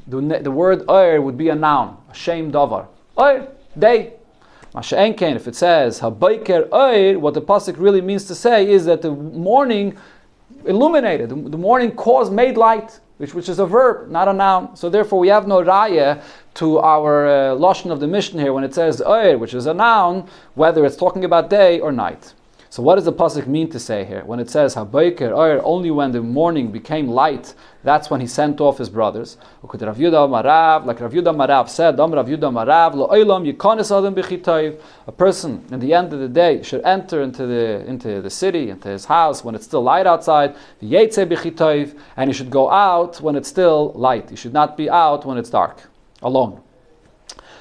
the, 0.06 0.40
the 0.42 0.50
word 0.50 0.84
oir 0.88 1.22
would 1.22 1.38
be 1.38 1.48
a 1.48 1.54
noun, 1.54 1.96
a 2.10 2.14
shame 2.14 2.52
davar. 2.52 2.86
Oir, 3.16 3.48
day. 3.78 4.14
Masha'enken, 4.74 5.36
if 5.36 5.46
it 5.48 5.56
says 5.56 6.00
habayker 6.00 6.68
oir, 6.70 7.18
what 7.18 7.34
the 7.34 7.40
pasuk 7.40 7.78
really 7.78 8.00
means 8.00 8.24
to 8.24 8.34
say 8.34 8.68
is 8.68 8.84
that 8.84 9.00
the 9.00 9.10
morning 9.10 9.96
illuminated, 10.66 11.30
the 11.30 11.58
morning 11.58 11.92
caused, 11.92 12.32
made 12.32 12.56
light 12.56 13.00
which, 13.18 13.34
which 13.34 13.48
is 13.48 13.58
a 13.58 13.66
verb, 13.66 14.10
not 14.10 14.28
a 14.28 14.32
noun. 14.32 14.76
So 14.76 14.90
therefore, 14.90 15.18
we 15.18 15.28
have 15.28 15.46
no 15.46 15.62
raya 15.62 16.22
to 16.54 16.78
our 16.78 17.26
uh, 17.26 17.30
lashon 17.56 17.90
of 17.90 18.00
the 18.00 18.06
mission 18.06 18.38
here 18.38 18.52
when 18.52 18.64
it 18.64 18.74
says 18.74 19.00
oir, 19.00 19.38
which 19.38 19.54
is 19.54 19.66
a 19.66 19.74
noun, 19.74 20.28
whether 20.54 20.84
it's 20.84 20.96
talking 20.96 21.24
about 21.24 21.50
day 21.50 21.80
or 21.80 21.92
night. 21.92 22.34
So 22.68 22.82
what 22.82 22.96
does 22.96 23.04
the 23.04 23.12
pasuk 23.12 23.46
mean 23.46 23.70
to 23.70 23.78
say 23.78 24.04
here 24.04 24.22
when 24.24 24.40
it 24.40 24.50
says 24.50 24.74
habayker 24.74 25.30
oir? 25.30 25.60
Only 25.62 25.90
when 25.90 26.12
the 26.12 26.20
morning 26.20 26.72
became 26.72 27.08
light, 27.08 27.54
that's 27.84 28.10
when 28.10 28.20
he 28.20 28.26
sent 28.26 28.60
off 28.60 28.78
his 28.78 28.88
brothers. 28.88 29.36
Like 29.62 29.80
Rav 29.80 29.96
Yudah 29.96 30.28
Marav 30.28 31.68
said, 31.68 31.98
Rav 31.98 32.26
Yudah 32.26 32.52
Marav 32.52 32.94
A 35.06 35.12
person 35.12 35.64
in 35.70 35.80
the 35.80 35.94
end 35.94 36.12
of 36.12 36.18
the 36.18 36.28
day 36.28 36.62
should 36.62 36.82
enter 36.84 37.22
into 37.22 37.46
the 37.46 37.86
into 37.86 38.20
the 38.20 38.30
city, 38.30 38.70
into 38.70 38.88
his 38.88 39.04
house 39.04 39.44
when 39.44 39.54
it's 39.54 39.64
still 39.64 39.82
light 39.82 40.06
outside. 40.06 40.56
And 40.80 42.28
he 42.28 42.32
should 42.32 42.50
go 42.50 42.70
out 42.70 43.20
when 43.20 43.36
it's 43.36 43.48
still 43.48 43.92
light. 43.92 44.30
He 44.30 44.36
should 44.36 44.52
not 44.52 44.76
be 44.76 44.90
out 44.90 45.24
when 45.24 45.38
it's 45.38 45.50
dark, 45.50 45.82
alone. 46.22 46.62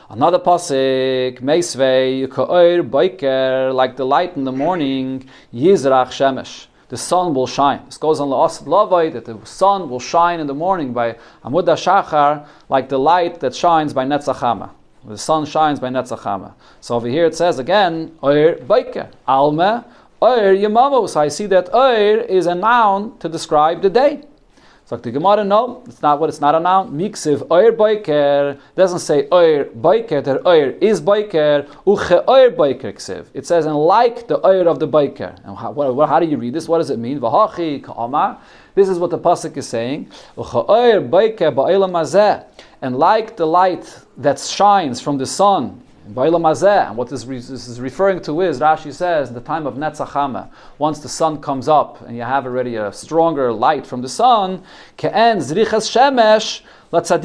Another 0.08 0.38
pasuk, 0.38 1.40
Meisvei, 1.42 2.30
Ka'ir 2.30 2.84
Baiker, 2.84 3.74
like 3.74 3.96
the 3.96 4.06
light 4.06 4.36
in 4.38 4.44
the 4.44 4.52
morning, 4.52 5.28
Yizrach 5.52 6.10
Shemesh. 6.10 6.68
the 6.90 6.98
sun 6.98 7.34
will 7.34 7.48
shine. 7.48 7.82
This 7.86 7.98
goes 7.98 8.20
on 8.20 8.30
La'asid 8.30 8.68
Lavai, 8.68 9.12
that 9.14 9.26
the 9.26 9.44
sun 9.46 9.90
will 9.90 10.00
shine 10.00 10.40
in 10.40 10.46
the 10.46 10.54
morning 10.54 10.94
by 10.94 11.14
Amud 11.44 11.66
Shachar, 11.66 12.46
like 12.70 12.88
the 12.90 13.00
light 13.00 13.40
that 13.40 13.56
shines 13.56 13.96
by 13.96 14.06
Netzachama. 14.06 14.70
The 15.08 15.18
sun 15.18 15.46
shines 15.48 15.80
by 15.80 15.90
Netzachama. 15.90 16.54
So 16.82 16.96
over 16.96 17.08
here 17.08 17.26
it 17.26 17.34
says 17.34 17.58
again, 17.58 18.16
Oir 18.24 18.58
Baike, 18.58 19.10
Alma, 19.28 19.86
Oir 20.22 20.54
Yamamo. 20.56 21.10
So 21.10 21.20
I 21.20 21.30
see 21.30 21.48
that 21.48 21.74
Oir 21.74 22.20
is 22.20 22.46
a 22.46 22.54
noun 22.54 23.18
to 23.18 23.28
describe 23.28 23.82
the 23.82 23.90
day. 23.90 24.22
So 24.88 24.98
the 24.98 25.10
Gemara, 25.10 25.44
no, 25.44 25.82
it's 25.88 26.04
not 26.04 26.20
what 26.20 26.30
it's 26.30 26.40
not 26.40 26.54
a 26.54 26.60
noun. 26.60 26.92
Miksiv 26.92 27.50
oir 27.50 27.72
boiker 27.72 28.56
doesn't 28.76 29.00
say 29.00 29.28
oir 29.32 29.66
boiker. 29.66 30.22
That 30.22 30.46
oir 30.46 30.76
is 30.80 31.02
boiker. 31.02 31.68
Uche 31.88 32.24
oir 32.28 32.52
boiker 32.52 32.94
ksiv. 32.94 33.26
It 33.34 33.48
says 33.48 33.66
and 33.66 33.76
like 33.76 34.28
the 34.28 34.38
oir 34.46 34.68
of 34.68 34.78
the 34.78 34.88
boiker. 34.88 35.36
And 35.44 35.58
how, 35.58 35.72
what, 35.72 36.08
how, 36.08 36.20
do 36.20 36.28
you 36.28 36.38
read 36.38 36.54
this? 36.54 36.68
What 36.68 36.78
does 36.78 36.92
it 36.92 37.00
mean? 37.00 37.20
Vahachi 37.20 37.84
ka'amar. 37.84 38.40
This 38.76 38.88
is 38.88 39.00
what 39.00 39.10
the 39.10 39.18
pasuk 39.18 39.58
is 39.58 39.68
saying. 39.68 40.12
Uche 40.38 40.70
oir 40.70 41.02
boiker 41.02 41.52
mazeh. 41.52 42.46
And 42.84 42.96
like 42.96 43.38
the 43.38 43.48
light 43.48 44.06
that 44.18 44.40
shines 44.40 45.02
from 45.02 45.18
the 45.18 45.26
sun 45.26 45.82
and 46.06 46.98
what 46.98 47.10
this, 47.10 47.24
this, 47.24 47.50
is 47.50 47.82
referring 47.82 48.22
to 48.22 48.42
is, 48.42 48.60
Rashi 48.60 48.94
says, 48.94 49.34
the 49.34 49.42
time 49.42 49.66
of 49.66 49.74
Netzachama, 49.74 50.50
once 50.78 51.00
the 51.00 51.10
sun 51.10 51.42
comes 51.42 51.68
up 51.68 52.00
and 52.02 52.16
you 52.16 52.22
have 52.22 52.46
already 52.46 52.76
a 52.76 52.94
stronger 52.94 53.52
light 53.52 53.88
from 53.88 54.04
the 54.04 54.10
sun. 54.10 54.62
By 55.02 55.12
the 57.00 57.18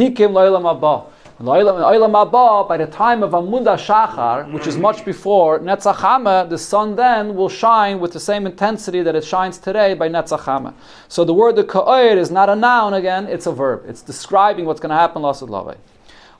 time 2.91 3.23
of 3.23 3.33
Amunda 3.33 3.77
Shachar, 3.77 4.51
which 4.51 4.67
is 4.67 4.79
much 4.79 5.05
before 5.05 5.59
Netzachama, 5.59 6.49
the 6.49 6.57
sun 6.57 6.97
then 6.97 7.35
will 7.35 7.51
shine 7.51 8.01
with 8.01 8.13
the 8.15 8.21
same 8.21 8.47
intensity 8.47 9.03
that 9.03 9.15
it 9.15 9.25
shines 9.25 9.59
today 9.59 9.93
by 9.93 10.09
Netzachama. 10.09 10.73
So 11.09 11.25
the 11.27 11.35
word 11.35 11.57
the 11.57 11.65
ka'ir 11.65 12.17
is 12.17 12.31
not 12.31 12.49
a 12.49 12.57
noun 12.57 12.95
again, 12.95 13.27
it's 13.27 13.47
a 13.47 13.53
verb. 13.53 13.85
It's 13.87 14.01
describing 14.01 14.65
what's 14.65 14.81
going 14.81 14.89
to 14.91 14.97
happen, 14.97 15.21
Lasud 15.21 15.51
Lavai. 15.51 15.77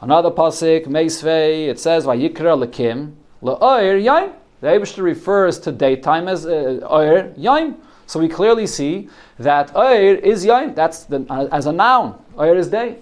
Another 0.01 0.31
pasuk, 0.31 0.87
Meisvei, 0.87 1.69
it 1.69 1.79
says, 1.79 2.07
Vayikra 2.07 2.57
lekim, 2.57 3.13
le'oir 3.43 4.03
yaim. 4.03 4.33
The 4.63 4.69
Abishter 4.69 5.03
refers 5.03 5.59
to 5.61 5.73
daytime 5.73 6.27
as 6.27 6.47
uh, 6.47 6.81
oir 6.91 7.35
yaim. 7.37 7.77
So 8.07 8.19
we 8.19 8.29
clearly 8.29 8.67
see 8.67 9.09
that 9.39 9.77
oir 9.77 10.15
is 10.15 10.47
yaim. 10.47 10.75
That's 10.75 11.05
the, 11.05 11.27
uh, 11.29 11.49
as 11.53 11.67
a 11.67 11.73
noun. 11.73 12.19
Oir 12.39 12.57
is 12.57 12.69
day. 12.69 12.97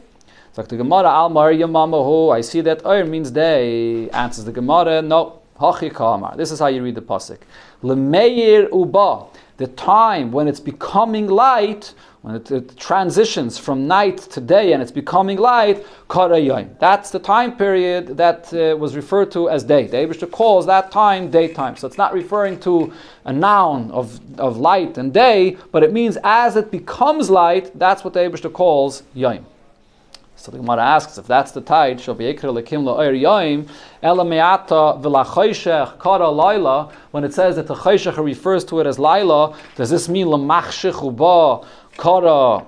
So 0.52 0.62
the 0.62 0.76
Gemara, 0.76 1.08
al 1.08 1.30
yamamahu. 1.30 2.34
I 2.34 2.40
see 2.40 2.62
that 2.62 2.84
oir 2.84 3.04
means 3.04 3.30
day. 3.30 4.10
Answers 4.10 4.44
the 4.44 4.52
Gemara, 4.52 5.00
no. 5.00 5.40
This 5.60 6.52
is 6.52 6.60
how 6.60 6.68
you 6.68 6.84
read 6.84 6.94
the 6.94 7.02
pasuk. 7.02 7.38
Lemeir 7.82 8.70
uba. 8.72 9.24
The 9.56 9.66
time 9.66 10.30
when 10.30 10.46
it's 10.46 10.60
becoming 10.60 11.26
light, 11.26 11.94
when 12.22 12.34
it, 12.34 12.50
it, 12.50 12.76
transitions 12.76 13.58
from 13.58 13.86
night 13.86 14.18
to 14.18 14.40
day 14.40 14.72
and 14.72 14.82
it's 14.82 14.90
becoming 14.90 15.38
light, 15.38 15.86
That's 16.80 17.10
the 17.10 17.18
time 17.18 17.56
period 17.56 18.16
that 18.16 18.52
uh, 18.52 18.76
was 18.76 18.96
referred 18.96 19.30
to 19.32 19.48
as 19.48 19.62
day. 19.62 19.86
The 19.86 19.98
Abishta 19.98 20.30
calls 20.30 20.66
that 20.66 20.90
time 20.90 21.30
daytime. 21.30 21.76
So 21.76 21.86
it's 21.86 21.98
not 21.98 22.12
referring 22.12 22.58
to 22.60 22.92
a 23.24 23.32
noun 23.32 23.90
of, 23.92 24.20
of 24.40 24.56
light 24.56 24.98
and 24.98 25.12
day, 25.12 25.56
but 25.70 25.82
it 25.82 25.92
means 25.92 26.18
as 26.24 26.56
it 26.56 26.70
becomes 26.70 27.30
light, 27.30 27.78
that's 27.78 28.02
what 28.02 28.14
the 28.14 28.20
Abishta 28.20 28.52
calls 28.52 29.02
Yom. 29.14 29.46
So 30.40 30.52
the 30.52 30.58
Gemara 30.58 30.84
asks 30.84 31.18
if 31.18 31.26
that's 31.26 31.50
the 31.50 31.60
tide, 31.60 32.00
when 32.00 32.20
it 32.20 32.38
says 37.34 37.56
that 37.56 37.66
the 37.66 37.74
choyshech 37.74 38.24
refers 38.24 38.64
to 38.66 38.78
it 38.78 38.86
as 38.86 39.00
laila, 39.00 39.56
does 39.74 39.90
this 39.90 40.08
mean 40.08 40.28
l'machshech 40.28 41.02
uba 41.02 41.66
Kara 41.96 42.64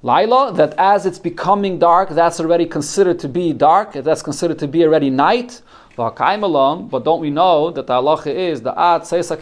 Laila, 0.00 0.52
that 0.52 0.74
as 0.78 1.06
it's 1.06 1.18
becoming 1.18 1.80
dark, 1.80 2.10
that's 2.10 2.38
already 2.38 2.66
considered 2.66 3.18
to 3.18 3.28
be 3.28 3.52
dark, 3.52 3.94
that's 3.94 4.22
considered 4.22 4.60
to 4.60 4.68
be 4.68 4.84
already 4.84 5.10
night. 5.10 5.60
But 5.96 6.14
don't 6.14 7.20
we 7.20 7.30
know 7.30 7.72
that 7.72 7.88
the 7.88 7.94
halacha 7.94 8.32
is 8.32 8.62
the 8.62 8.78
ad 8.78 9.02
seisa 9.02 9.36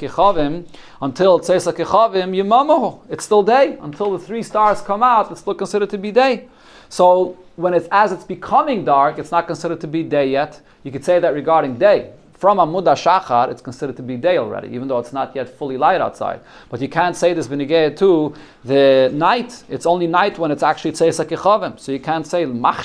until 1.02 1.40
seisa 1.40 1.74
yimamahu. 1.74 3.00
It's 3.10 3.26
still 3.26 3.42
day 3.42 3.76
until 3.82 4.12
the 4.16 4.18
three 4.18 4.42
stars 4.42 4.80
come 4.80 5.02
out. 5.02 5.30
It's 5.30 5.42
still 5.42 5.52
considered 5.52 5.90
to 5.90 5.98
be 5.98 6.10
day. 6.10 6.48
So 6.88 7.36
when 7.56 7.74
it's 7.74 7.88
as 7.90 8.12
it's 8.12 8.24
becoming 8.24 8.84
dark, 8.84 9.18
it's 9.18 9.30
not 9.30 9.46
considered 9.46 9.80
to 9.80 9.86
be 9.86 10.02
day 10.02 10.30
yet. 10.30 10.60
You 10.82 10.92
could 10.92 11.04
say 11.04 11.18
that 11.18 11.34
regarding 11.34 11.78
day 11.78 12.12
from 12.34 12.58
Amuda 12.58 12.94
Shachar, 12.94 13.50
it's 13.50 13.62
considered 13.62 13.96
to 13.96 14.02
be 14.02 14.16
day 14.16 14.36
already, 14.36 14.68
even 14.68 14.88
though 14.88 14.98
it's 14.98 15.12
not 15.12 15.34
yet 15.34 15.48
fully 15.48 15.78
light 15.78 16.00
outside. 16.00 16.40
But 16.68 16.80
you 16.80 16.88
can't 16.88 17.16
say 17.16 17.32
this 17.32 17.48
benigay 17.48 17.96
to 17.96 18.34
the 18.62 19.10
night. 19.12 19.64
It's 19.70 19.86
only 19.86 20.06
night 20.06 20.38
when 20.38 20.50
it's 20.50 20.62
actually 20.62 20.92
Kechavim. 20.92 21.80
So 21.80 21.92
you 21.92 22.00
can't 22.00 22.26
say 22.26 22.44
Mach 22.44 22.84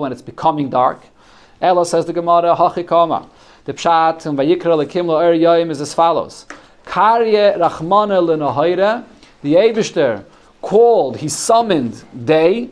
when 0.00 0.10
it's 0.10 0.22
becoming 0.22 0.68
dark. 0.68 1.00
Ella 1.60 1.86
says 1.86 2.06
the 2.06 2.12
Gemara, 2.12 2.56
Hachikama. 2.56 3.28
The 3.64 3.74
Pshat 3.74 4.26
and 4.26 4.38
Vayikra 4.38 4.84
Lekimlo 4.84 5.20
Er 5.20 5.34
Yoim 5.34 5.70
is 5.70 5.80
as 5.80 5.94
follows. 5.94 6.46
Karye 6.84 7.56
Rachmana 7.56 8.24
Lenahoire, 8.24 9.04
the 9.42 9.54
Abishter 9.54 10.24
called, 10.62 11.18
he 11.18 11.28
summoned 11.28 12.02
day, 12.24 12.70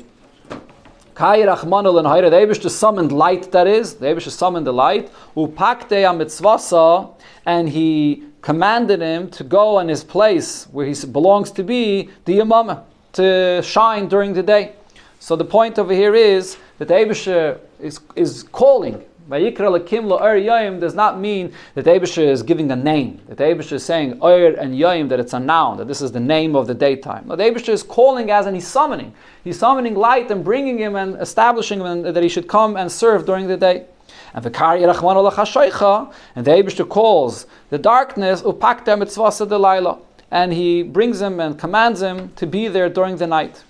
Kai 1.16 1.38
Rachmanu 1.38 1.94
L'Nahira, 1.94 2.28
the 2.28 2.36
Abish 2.36 2.70
summoned 2.70 3.10
light, 3.10 3.50
that 3.50 3.66
is, 3.66 3.94
the 3.94 4.04
Abish 4.04 4.30
summoned 4.30 4.66
the 4.66 4.72
light, 4.72 5.10
Upakte 5.34 6.04
Mitzvasa, 6.14 7.10
and 7.46 7.70
he 7.70 8.24
commanded 8.42 9.00
him 9.00 9.30
to 9.30 9.42
go 9.42 9.76
on 9.76 9.88
his 9.88 10.04
place 10.04 10.64
where 10.72 10.84
he 10.84 10.94
belongs 11.06 11.50
to 11.52 11.64
be, 11.64 12.10
the 12.26 12.40
Yamama, 12.40 12.82
to 13.14 13.62
shine 13.62 14.08
during 14.08 14.34
the 14.34 14.42
day. 14.42 14.74
So 15.18 15.36
the 15.36 15.44
point 15.46 15.78
over 15.78 15.94
here 15.94 16.14
is 16.14 16.58
that 16.76 16.88
the 16.88 16.94
Abish 16.94 17.58
is, 17.80 17.98
is 18.14 18.42
calling 18.42 19.02
Vayikra 19.28 19.76
lekim 19.76 20.04
lo'er 20.04 20.36
yoyim 20.40 20.78
does 20.78 20.94
not 20.94 21.18
mean 21.18 21.52
that 21.74 21.84
the 21.84 21.90
Abisha 21.90 22.24
is 22.24 22.44
giving 22.44 22.70
a 22.70 22.76
name. 22.76 23.20
That 23.26 23.38
the 23.38 23.44
Abisha 23.44 23.72
is 23.72 23.84
saying 23.84 24.20
oir 24.22 24.54
and 24.54 24.74
yoyim, 24.74 25.08
that 25.08 25.18
it's 25.18 25.32
a 25.32 25.40
noun, 25.40 25.78
that 25.78 25.88
this 25.88 26.00
is 26.00 26.12
the 26.12 26.20
name 26.20 26.54
of 26.54 26.68
the 26.68 26.74
daytime. 26.74 27.26
No, 27.26 27.34
the 27.34 27.42
Abisha 27.42 27.70
is 27.70 27.82
calling 27.82 28.30
as 28.30 28.46
and 28.46 28.54
he's 28.54 28.68
summoning. 28.68 29.12
He's 29.42 29.58
summoning 29.58 29.96
light 29.96 30.30
and 30.30 30.44
bringing 30.44 30.78
him 30.78 30.94
and 30.94 31.20
establishing 31.20 31.80
him 31.80 32.02
that 32.02 32.22
he 32.22 32.28
should 32.28 32.46
come 32.46 32.76
and 32.76 32.90
serve 32.90 33.26
during 33.26 33.48
the 33.48 33.56
day. 33.56 33.86
And 34.32 34.44
the 34.44 34.50
Kari 34.50 34.82
Rachman 34.82 36.06
and 36.36 36.46
the 36.46 36.50
Abisha 36.52 36.88
calls 36.88 37.46
the 37.70 37.78
darkness 37.78 38.42
upakta 38.42 38.96
mitzvasa 38.96 39.48
de 39.48 40.00
And 40.30 40.52
he 40.52 40.84
brings 40.84 41.20
him 41.20 41.40
and 41.40 41.58
commands 41.58 42.00
him 42.00 42.28
to 42.36 42.46
be 42.46 42.68
there 42.68 42.88
during 42.88 43.16
the 43.16 43.26
night. 43.26 43.64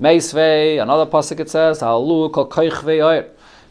Meisvei, 0.00 0.82
another 0.82 1.08
pasuk 1.08 1.38
it 1.38 1.50
says, 1.50 1.80
Halu 1.80 2.32
kol 2.32 2.46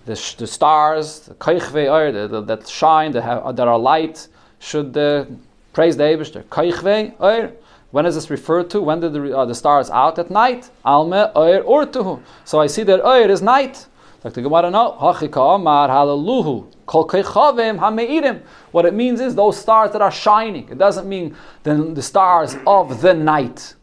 the, 0.09 0.35
the 0.39 0.47
stars, 0.47 1.19
the 1.19 1.35
koichve 1.35 1.87
oir, 1.87 2.11
that 2.41 2.67
shine, 2.67 3.11
that, 3.11 3.21
have, 3.21 3.55
that 3.55 3.67
are 3.67 3.77
light, 3.77 4.27
should 4.57 4.97
uh, 4.97 5.25
praise 5.71 5.95
the 5.97 6.03
Eibishter. 6.03 6.43
Koichve 6.45 7.19
oir. 7.21 7.51
When 7.91 8.05
is 8.05 8.15
this 8.15 8.29
referred 8.29 8.69
to? 8.71 8.81
When 8.81 8.99
did 8.99 9.13
the, 9.13 9.37
uh, 9.37 9.45
the 9.45 9.53
stars 9.53 9.89
out? 9.91 10.17
At 10.17 10.31
night. 10.31 10.69
Alme 10.83 11.31
oir 11.35 11.63
urtuhu. 11.63 12.21
So 12.43 12.59
I 12.59 12.67
see 12.67 12.83
that 12.83 13.05
oir 13.05 13.29
is 13.29 13.41
night. 13.43 13.85
Like 14.23 14.33
the 14.33 14.41
Gemara, 14.41 14.71
no. 14.71 14.97
Hachika 14.99 15.55
amar 15.55 15.89
halaluhu. 15.89 16.73
Kol 16.87 17.07
koichavim 17.07 17.77
hameirim. 17.77 18.41
What 18.71 18.85
it 18.85 18.95
means 18.95 19.21
is 19.21 19.35
those 19.35 19.59
stars 19.59 19.91
that 19.91 20.01
are 20.01 20.11
shining. 20.11 20.69
It 20.69 20.79
doesn't 20.79 21.07
mean 21.07 21.35
the, 21.61 21.75
the 21.75 22.01
stars 22.01 22.55
of 22.65 23.01
the 23.01 23.13
night. 23.13 23.75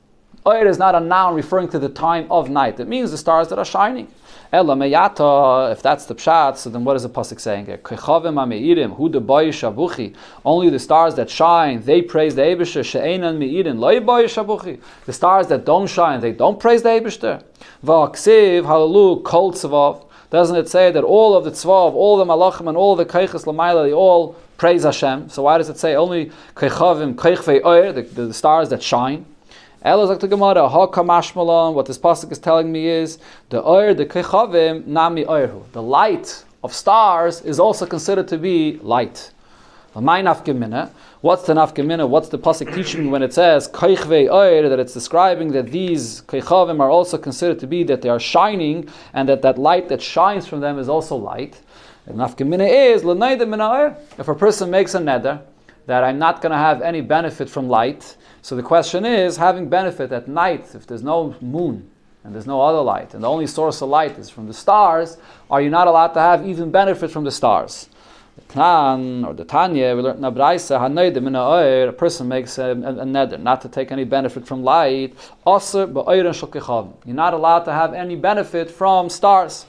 Oir 0.47 0.69
is 0.69 0.79
not 0.79 0.95
a 0.95 1.01
noun 1.01 1.35
referring 1.35 1.69
to 1.71 1.79
the 1.81 1.89
time 1.89 2.31
of 2.31 2.49
night. 2.49 2.79
It 2.79 2.87
means 2.87 3.11
the 3.11 3.19
stars 3.19 3.49
that 3.49 3.59
are 3.59 3.65
shining. 3.65 4.07
Ela 4.53 4.77
meyata, 4.77 5.73
if 5.73 5.83
that's 5.83 6.07
the 6.07 6.15
pshat, 6.15 6.57
so 6.57 6.71
then 6.71 6.85
what 6.85 6.95
is 6.95 7.03
the 7.03 7.09
pasuk 7.09 7.41
saying 7.41 7.67
here? 7.67 7.79
ameirim, 7.79 8.95
hu 8.97 9.09
de 9.09 9.21
shabuchi. 9.21 10.15
Only 10.45 10.71
the 10.71 10.79
stars 10.79 11.17
that 11.17 11.29
shine, 11.29 11.83
they 11.83 12.01
praise 12.01 12.37
the 12.37 12.43
Eibishter. 12.43 12.85
She'enan 12.85 13.41
meirin, 13.41 13.81
loy 13.81 13.99
shabuchi. 13.99 14.81
The 15.05 15.13
stars 15.13 15.49
that 15.49 15.65
don't 15.65 15.89
shine, 15.89 16.21
they 16.21 16.31
don't 16.31 16.61
praise 16.61 16.83
the 16.83 16.91
Eibishter. 16.91 17.43
Va'aksiv 17.85 18.63
halalu 18.63 19.25
kol 19.25 19.53
tzvav. 19.53 20.05
Doesn't 20.31 20.57
it 20.57 20.69
say 20.69 20.93
that 20.93 21.03
all 21.03 21.37
of 21.37 21.45
the 21.45 21.51
tzvav, 21.51 21.93
all 21.93 22.19
the 22.19 22.25
malachim, 22.25 22.69
and 22.69 22.77
all 22.77 22.95
the 22.95 23.05
keiches 23.05 23.47
lamayla, 23.47 23.85
they 23.85 23.93
all 23.93 24.37
praise 24.59 24.85
Hashem? 24.85 25.29
So 25.29 25.43
why 25.43 25.59
does 25.59 25.69
it 25.69 25.79
say 25.79 25.97
only 25.97 26.31
keichavim, 26.55 27.17
keichvei 27.17 27.65
oir, 27.65 27.93
the 27.93 28.33
stars 28.33 28.69
that 28.69 28.81
shine? 28.81 29.27
Elazak 29.87 30.19
to 30.19 30.27
Gemara, 30.27 30.67
what 31.73 31.87
this 31.87 31.97
pasuk 31.97 32.33
is 32.33 32.41
telling 32.41 32.73
me 32.73 32.89
is 32.89 33.19
the 33.51 33.63
oir, 33.63 33.95
the 33.95 34.05
kechavim, 34.05 34.85
nami 34.85 35.25
oirhu. 35.25 35.63
The 35.71 35.81
light 35.81 36.45
of 36.65 36.75
stars 36.75 37.41
is 37.43 37.61
also 37.61 37.87
considered 37.87 38.27
to 38.27 38.37
be 38.37 38.81
light. 38.83 39.31
What's 39.93 40.03
the 40.03 40.03
nafkemina? 40.11 40.91
What's 42.09 42.29
the 42.31 42.39
pasuk 42.41 42.75
teaching 42.75 43.05
me 43.05 43.11
when 43.11 43.23
it 43.23 43.33
says 43.33 43.69
keichve 43.69 44.29
oir 44.29 44.69
that 44.69 44.81
it's 44.81 44.93
describing 44.93 45.53
that 45.53 45.71
these 45.71 46.23
kechavim 46.23 46.81
are 46.81 46.91
also 46.91 47.17
considered 47.17 47.61
to 47.61 47.69
be 47.69 47.85
that 47.85 48.03
they 48.03 48.09
are 48.09 48.19
shining 48.19 48.89
and 49.15 49.29
that 49.29 49.43
that 49.43 49.57
light 49.57 49.89
that 49.91 50.03
shines 50.03 50.49
from 50.49 50.59
them 50.59 50.81
is 50.81 50.89
also 50.89 51.15
light. 51.15 51.61
Nafkemina 52.09 52.69
is 52.69 53.05
If 54.19 54.27
a 54.27 54.35
person 54.35 54.69
makes 54.69 54.97
a 54.97 54.99
neder 54.99 55.43
that 55.87 56.03
I'm 56.03 56.19
not 56.19 56.43
going 56.43 56.51
to 56.51 56.59
have 56.59 56.83
any 56.83 57.03
benefit 57.03 57.49
from 57.49 57.69
light, 57.69 58.17
So 58.47 58.55
the 58.55 58.63
question 58.63 59.05
is, 59.05 59.39
having 59.39 59.69
benefit 59.69 60.13
at 60.13 60.29
night, 60.29 60.73
if 60.73 60.87
there's 60.87 61.03
no 61.03 61.35
moon 61.41 61.91
and 62.23 62.33
there's 62.33 62.47
no 62.47 62.63
other 62.63 62.81
light, 62.81 63.13
and 63.13 63.25
the 63.25 63.29
only 63.29 63.49
source 63.49 63.83
of 63.83 63.89
light 63.89 64.17
is 64.21 64.31
from 64.31 64.47
the 64.47 64.55
stars, 64.55 65.17
are 65.51 65.61
you 65.61 65.69
not 65.69 65.89
allowed 65.89 66.15
to 66.15 66.21
have 66.21 66.47
even 66.47 66.71
benefit 66.71 67.11
from 67.11 67.25
the 67.25 67.33
stars? 67.33 67.89
The 68.37 68.43
Tnan 68.55 69.27
or 69.27 69.35
the 69.35 69.45
Tanya, 69.45 69.97
we 69.97 70.03
learned 70.03 70.19
in 70.19 71.89
a 71.89 71.93
person 71.93 72.29
makes 72.29 72.59
a, 72.59 72.67
a, 72.67 72.71
a 72.71 73.05
neder, 73.05 73.41
not 73.41 73.63
to 73.63 73.69
take 73.69 73.91
any 73.91 74.05
benefit 74.05 74.47
from 74.47 74.63
light. 74.63 75.17
You're 75.45 75.61
not 77.17 77.35
allowed 77.35 77.65
to 77.65 77.73
have 77.73 77.95
any 77.95 78.15
benefit 78.15 78.71
from 78.71 79.11
stars. 79.11 79.67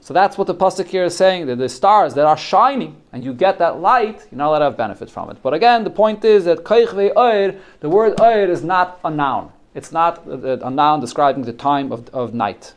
So 0.00 0.12
that's 0.12 0.36
what 0.36 0.46
the 0.46 0.54
pasuk 0.54 0.86
here 0.86 1.04
is 1.04 1.16
saying 1.16 1.46
that 1.46 1.56
the 1.56 1.68
stars 1.68 2.14
that 2.14 2.26
are 2.26 2.36
shining 2.36 2.96
and 3.12 3.24
you 3.24 3.32
get 3.32 3.58
that 3.58 3.80
light, 3.80 4.26
you're 4.30 4.38
not 4.38 4.48
allowed 4.48 4.58
to 4.58 4.64
have 4.66 4.76
benefit 4.76 5.10
from 5.10 5.30
it. 5.30 5.38
But 5.42 5.54
again, 5.54 5.84
the 5.84 5.90
point 5.90 6.24
is 6.24 6.44
that 6.44 6.64
the 6.64 7.88
word 7.88 8.20
oir 8.20 8.50
is 8.50 8.64
not 8.64 9.00
a 9.04 9.10
noun. 9.10 9.52
It's 9.74 9.92
not 9.92 10.26
a, 10.26 10.70
noun 10.70 11.00
describing 11.00 11.44
the 11.44 11.52
time 11.52 11.90
of, 11.90 12.08
of 12.10 12.34
night. 12.34 12.74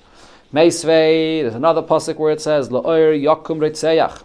Meisvei, 0.54 1.42
there's 1.42 1.56
another 1.56 1.82
pasuk 1.82 2.18
where 2.18 2.32
it 2.32 2.42
says 2.42 2.70
la'oir 2.70 3.22
yakum 3.22 3.60
retzeyach. 3.60 4.24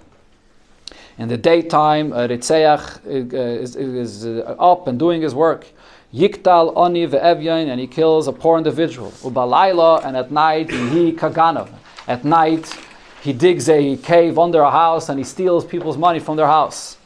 In 1.18 1.28
the 1.28 1.36
daytime, 1.36 2.12
uh, 2.12 2.26
Ritzeach 2.26 3.04
uh, 3.04 3.36
is, 3.36 3.76
is 3.76 4.24
uh, 4.24 4.56
up 4.58 4.86
and 4.86 4.98
doing 4.98 5.20
his 5.20 5.34
work. 5.34 5.66
Yiktal 6.14 6.72
oni 6.76 7.06
ve'evyain, 7.06 7.68
and 7.68 7.80
he 7.80 7.86
kills 7.86 8.28
a 8.28 8.32
poor 8.32 8.58
individual. 8.58 9.10
Ubalayla, 9.22 10.04
and 10.04 10.16
at 10.16 10.30
night, 10.30 10.70
he 10.70 11.12
kaganav. 11.12 11.68
At 12.08 12.24
night, 12.24 12.76
he 13.22 13.32
digs 13.32 13.68
a 13.68 13.96
cave 13.96 14.38
under 14.38 14.60
a 14.62 14.70
house 14.70 15.08
and 15.08 15.18
he 15.18 15.24
steals 15.24 15.64
people's 15.64 15.96
money 15.96 16.18
from 16.18 16.36
their 16.36 16.46
house. 16.46 16.96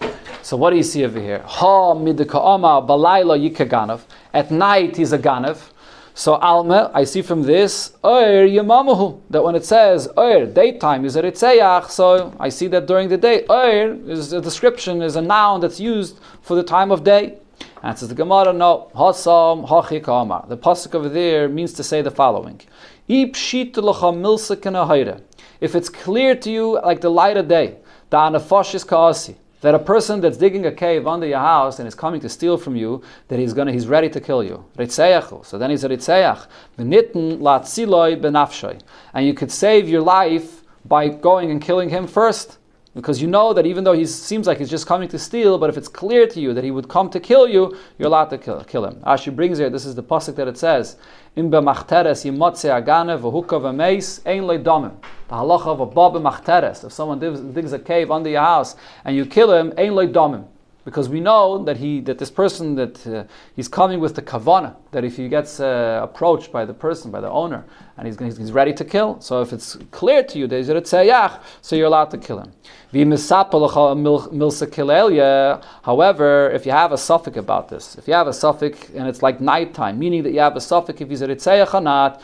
So 0.42 0.56
what 0.56 0.70
do 0.70 0.76
you 0.76 0.82
see 0.82 1.04
over 1.04 1.20
here? 1.20 1.42
Ha 1.44 1.94
yikaganav. 1.94 4.00
At 4.32 4.50
night, 4.50 4.96
he's 4.96 5.12
a 5.12 5.18
ganav. 5.18 5.70
So 6.14 6.36
Alma, 6.36 6.90
I 6.94 7.04
see 7.04 7.20
from 7.20 7.42
this, 7.42 7.92
Oir 8.02 8.48
Yamamahu, 8.48 9.20
that 9.28 9.44
when 9.44 9.54
it 9.54 9.66
says 9.66 10.08
Oir, 10.16 10.46
daytime 10.46 11.04
is 11.04 11.16
a 11.16 11.22
Ritzeyach, 11.22 11.90
so 11.90 12.32
I 12.40 12.48
see 12.48 12.68
that 12.68 12.86
during 12.86 13.10
the 13.10 13.18
day, 13.18 13.44
Oir 13.50 13.98
is 14.08 14.32
a 14.32 14.40
description, 14.40 15.02
is 15.02 15.16
a 15.16 15.20
noun 15.20 15.60
that's 15.60 15.78
used 15.78 16.18
for 16.40 16.56
the 16.56 16.62
time 16.62 16.90
of 16.90 17.04
day. 17.04 17.36
And 17.82 17.98
says 17.98 18.08
the 18.08 18.14
Gemara, 18.14 18.54
no, 18.54 18.90
Hasam 18.94 19.68
Hachikama. 19.68 20.48
The 20.48 20.56
pasuk 20.56 20.94
over 20.94 21.10
there 21.10 21.50
means 21.50 21.74
to 21.74 21.84
say 21.84 22.00
the 22.00 22.10
following. 22.10 22.62
If 23.08 23.36
it's 25.74 25.88
clear 25.88 26.34
to 26.34 26.50
you 26.50 26.80
like 26.82 27.00
the 27.00 27.10
light 27.10 27.36
of 27.36 27.48
day, 27.48 27.76
that 28.10 29.74
a 29.74 29.78
person 29.78 30.20
that's 30.20 30.36
digging 30.36 30.66
a 30.66 30.72
cave 30.72 31.06
under 31.06 31.26
your 31.26 31.38
house 31.38 31.78
and 31.78 31.88
is 31.88 31.94
coming 31.94 32.20
to 32.20 32.28
steal 32.28 32.56
from 32.56 32.76
you, 32.76 33.02
that 33.28 33.38
he's 33.38 33.52
gonna 33.52 33.72
he's 33.72 33.86
ready 33.86 34.08
to 34.10 34.20
kill 34.20 34.42
you. 34.44 34.64
So 34.76 35.58
then 35.58 35.70
he's 35.70 35.84
a 35.84 35.88
ritzeach. 35.88 36.46
And 39.14 39.26
you 39.26 39.34
could 39.34 39.50
save 39.52 39.88
your 39.88 40.02
life 40.02 40.62
by 40.84 41.08
going 41.08 41.50
and 41.50 41.60
killing 41.60 41.88
him 41.88 42.06
first. 42.06 42.58
Because 42.96 43.20
you 43.20 43.28
know 43.28 43.52
that 43.52 43.66
even 43.66 43.84
though 43.84 43.92
he 43.92 44.06
seems 44.06 44.46
like 44.46 44.56
he's 44.56 44.70
just 44.70 44.86
coming 44.86 45.06
to 45.10 45.18
steal, 45.18 45.58
but 45.58 45.68
if 45.68 45.76
it's 45.76 45.86
clear 45.86 46.26
to 46.28 46.40
you 46.40 46.54
that 46.54 46.64
he 46.64 46.70
would 46.70 46.88
come 46.88 47.10
to 47.10 47.20
kill 47.20 47.46
you, 47.46 47.76
you're 47.98 48.08
allowed 48.08 48.30
to 48.30 48.38
kill, 48.38 48.64
kill 48.64 48.86
him. 48.86 48.94
Rashi 49.02 49.36
brings 49.36 49.58
here, 49.58 49.68
this 49.68 49.84
is 49.84 49.94
the 49.94 50.02
pasuk 50.02 50.36
that 50.36 50.48
it 50.48 50.56
says, 50.56 50.96
"In 51.36 51.50
b'machteres 51.50 52.24
yimotze 52.24 52.70
agane 52.70 53.20
v'hukav 53.20 53.60
v'meis 53.60 54.22
ein 54.24 54.46
le 54.46 54.58
domim." 54.58 54.94
The 55.28 55.34
halacha 55.34 55.66
of 55.66 55.80
a 55.80 55.86
bab 55.86 56.14
machteres. 56.14 56.84
If 56.84 56.92
someone 56.92 57.18
digs, 57.18 57.74
a 57.74 57.78
cave 57.78 58.10
under 58.10 58.30
your 58.30 58.40
house 58.40 58.76
and 59.04 59.14
you 59.14 59.26
kill 59.26 59.52
him, 59.52 59.74
ein 59.76 59.92
domim 60.10 60.46
because 60.86 61.08
we 61.08 61.20
know 61.20 61.62
that 61.64 61.76
he 61.76 62.00
that 62.00 62.16
this 62.16 62.30
person 62.30 62.76
that 62.76 63.06
uh, 63.08 63.24
he's 63.56 63.68
coming 63.68 63.98
with 63.98 64.14
the 64.14 64.22
kavana 64.22 64.76
that 64.96 65.04
if 65.04 65.18
he 65.18 65.28
gets 65.28 65.60
uh, 65.60 66.00
approached 66.02 66.50
by 66.50 66.64
the 66.64 66.72
person 66.72 67.10
by 67.10 67.20
the 67.20 67.28
owner 67.28 67.62
and 67.98 68.06
he's, 68.06 68.18
he's, 68.38 68.50
ready 68.50 68.72
to 68.72 68.82
kill 68.82 69.20
so 69.20 69.42
if 69.42 69.52
it's 69.52 69.76
clear 69.90 70.22
to 70.22 70.38
you 70.38 70.46
that 70.46 70.56
he's 70.56 70.70
a 70.70 70.74
tzayach 70.74 71.38
so 71.60 71.76
you're 71.76 71.86
allowed 71.86 72.10
to 72.10 72.16
kill 72.16 72.38
him. 72.38 72.50
However 75.82 76.50
if 76.50 76.64
you 76.64 76.72
have 76.72 76.92
a 76.92 76.96
suffix 76.96 77.36
about 77.36 77.68
this 77.68 77.96
if 77.96 78.08
you 78.08 78.14
have 78.14 78.26
a 78.26 78.32
suffix 78.32 78.88
and 78.96 79.06
it's 79.06 79.22
like 79.22 79.38
nighttime 79.38 79.98
meaning 79.98 80.22
that 80.22 80.32
you 80.32 80.40
have 80.40 80.56
a 80.56 80.62
suffix 80.62 80.98
if 80.98 81.10
he's 81.10 81.20
a 81.20 81.28
tzayach 81.28 81.74
or 81.74 81.82
not 81.82 82.22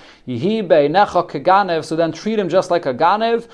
so 1.85 1.97
then 1.97 2.12
treat 2.12 2.38
him 2.38 2.49
just 2.49 2.71
like 2.71 2.87
a 2.87 2.95
ganev 2.95 3.49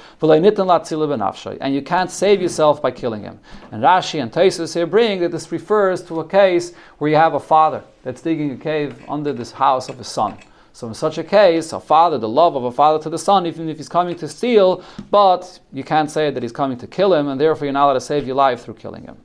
and 1.60 1.75
you 1.75 1.82
can't 1.82 2.10
save 2.10 2.40
yourself 2.43 2.80
by 2.82 2.90
killing 2.90 3.23
him. 3.23 3.40
And 3.73 3.82
Rashi 3.82 4.23
and 4.23 4.30
Taisus 4.30 4.75
here 4.75 4.86
bring 4.86 5.21
that 5.21 5.32
this 5.32 5.50
refers 5.50 6.02
to 6.04 6.21
a 6.21 6.28
case 6.28 6.73
where 6.99 7.10
you 7.10 7.16
have 7.16 7.34
a 7.34 7.40
father 7.40 7.82
that's 8.08 8.23
digging 8.23 8.50
a 8.52 8.56
cave 8.56 9.04
under 9.06 9.34
this 9.34 9.52
house 9.52 9.90
of 9.90 9.99
his 9.99 10.08
son. 10.08 10.34
So 10.73 10.88
in 10.88 10.94
such 10.94 11.18
a 11.18 11.23
case, 11.23 11.75
a 11.75 11.78
father, 11.78 12.16
the 12.16 12.26
love 12.26 12.56
of 12.56 12.64
a 12.64 12.73
father 12.73 13.02
to 13.02 13.10
the 13.10 13.18
son, 13.18 13.44
even 13.44 13.68
if 13.68 13.76
he's 13.76 13.88
coming 13.90 14.16
to 14.16 14.26
steal, 14.26 14.82
but 15.10 15.60
you 15.75 15.84
can't 15.84 16.10
say 16.10 16.30
that 16.30 16.42
he's 16.42 16.50
coming 16.50 16.78
to 16.78 16.86
kill 16.86 17.12
him, 17.12 17.28
and 17.28 17.38
therefore 17.38 17.66
you're 17.66 17.75
not 17.75 17.84
allowed 17.84 17.92
to 17.92 18.00
save 18.00 18.26
your 18.26 18.34
life 18.34 18.62
through 18.62 18.76
killing 18.76 19.02
him. 19.02 19.18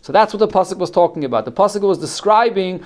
So 0.00 0.12
that's 0.12 0.32
what 0.32 0.38
the 0.38 0.46
pasuk 0.46 0.78
was 0.78 0.92
talking 0.92 1.24
about. 1.24 1.44
The 1.44 1.50
pasuk 1.50 1.80
was 1.80 1.98
describing 1.98 2.84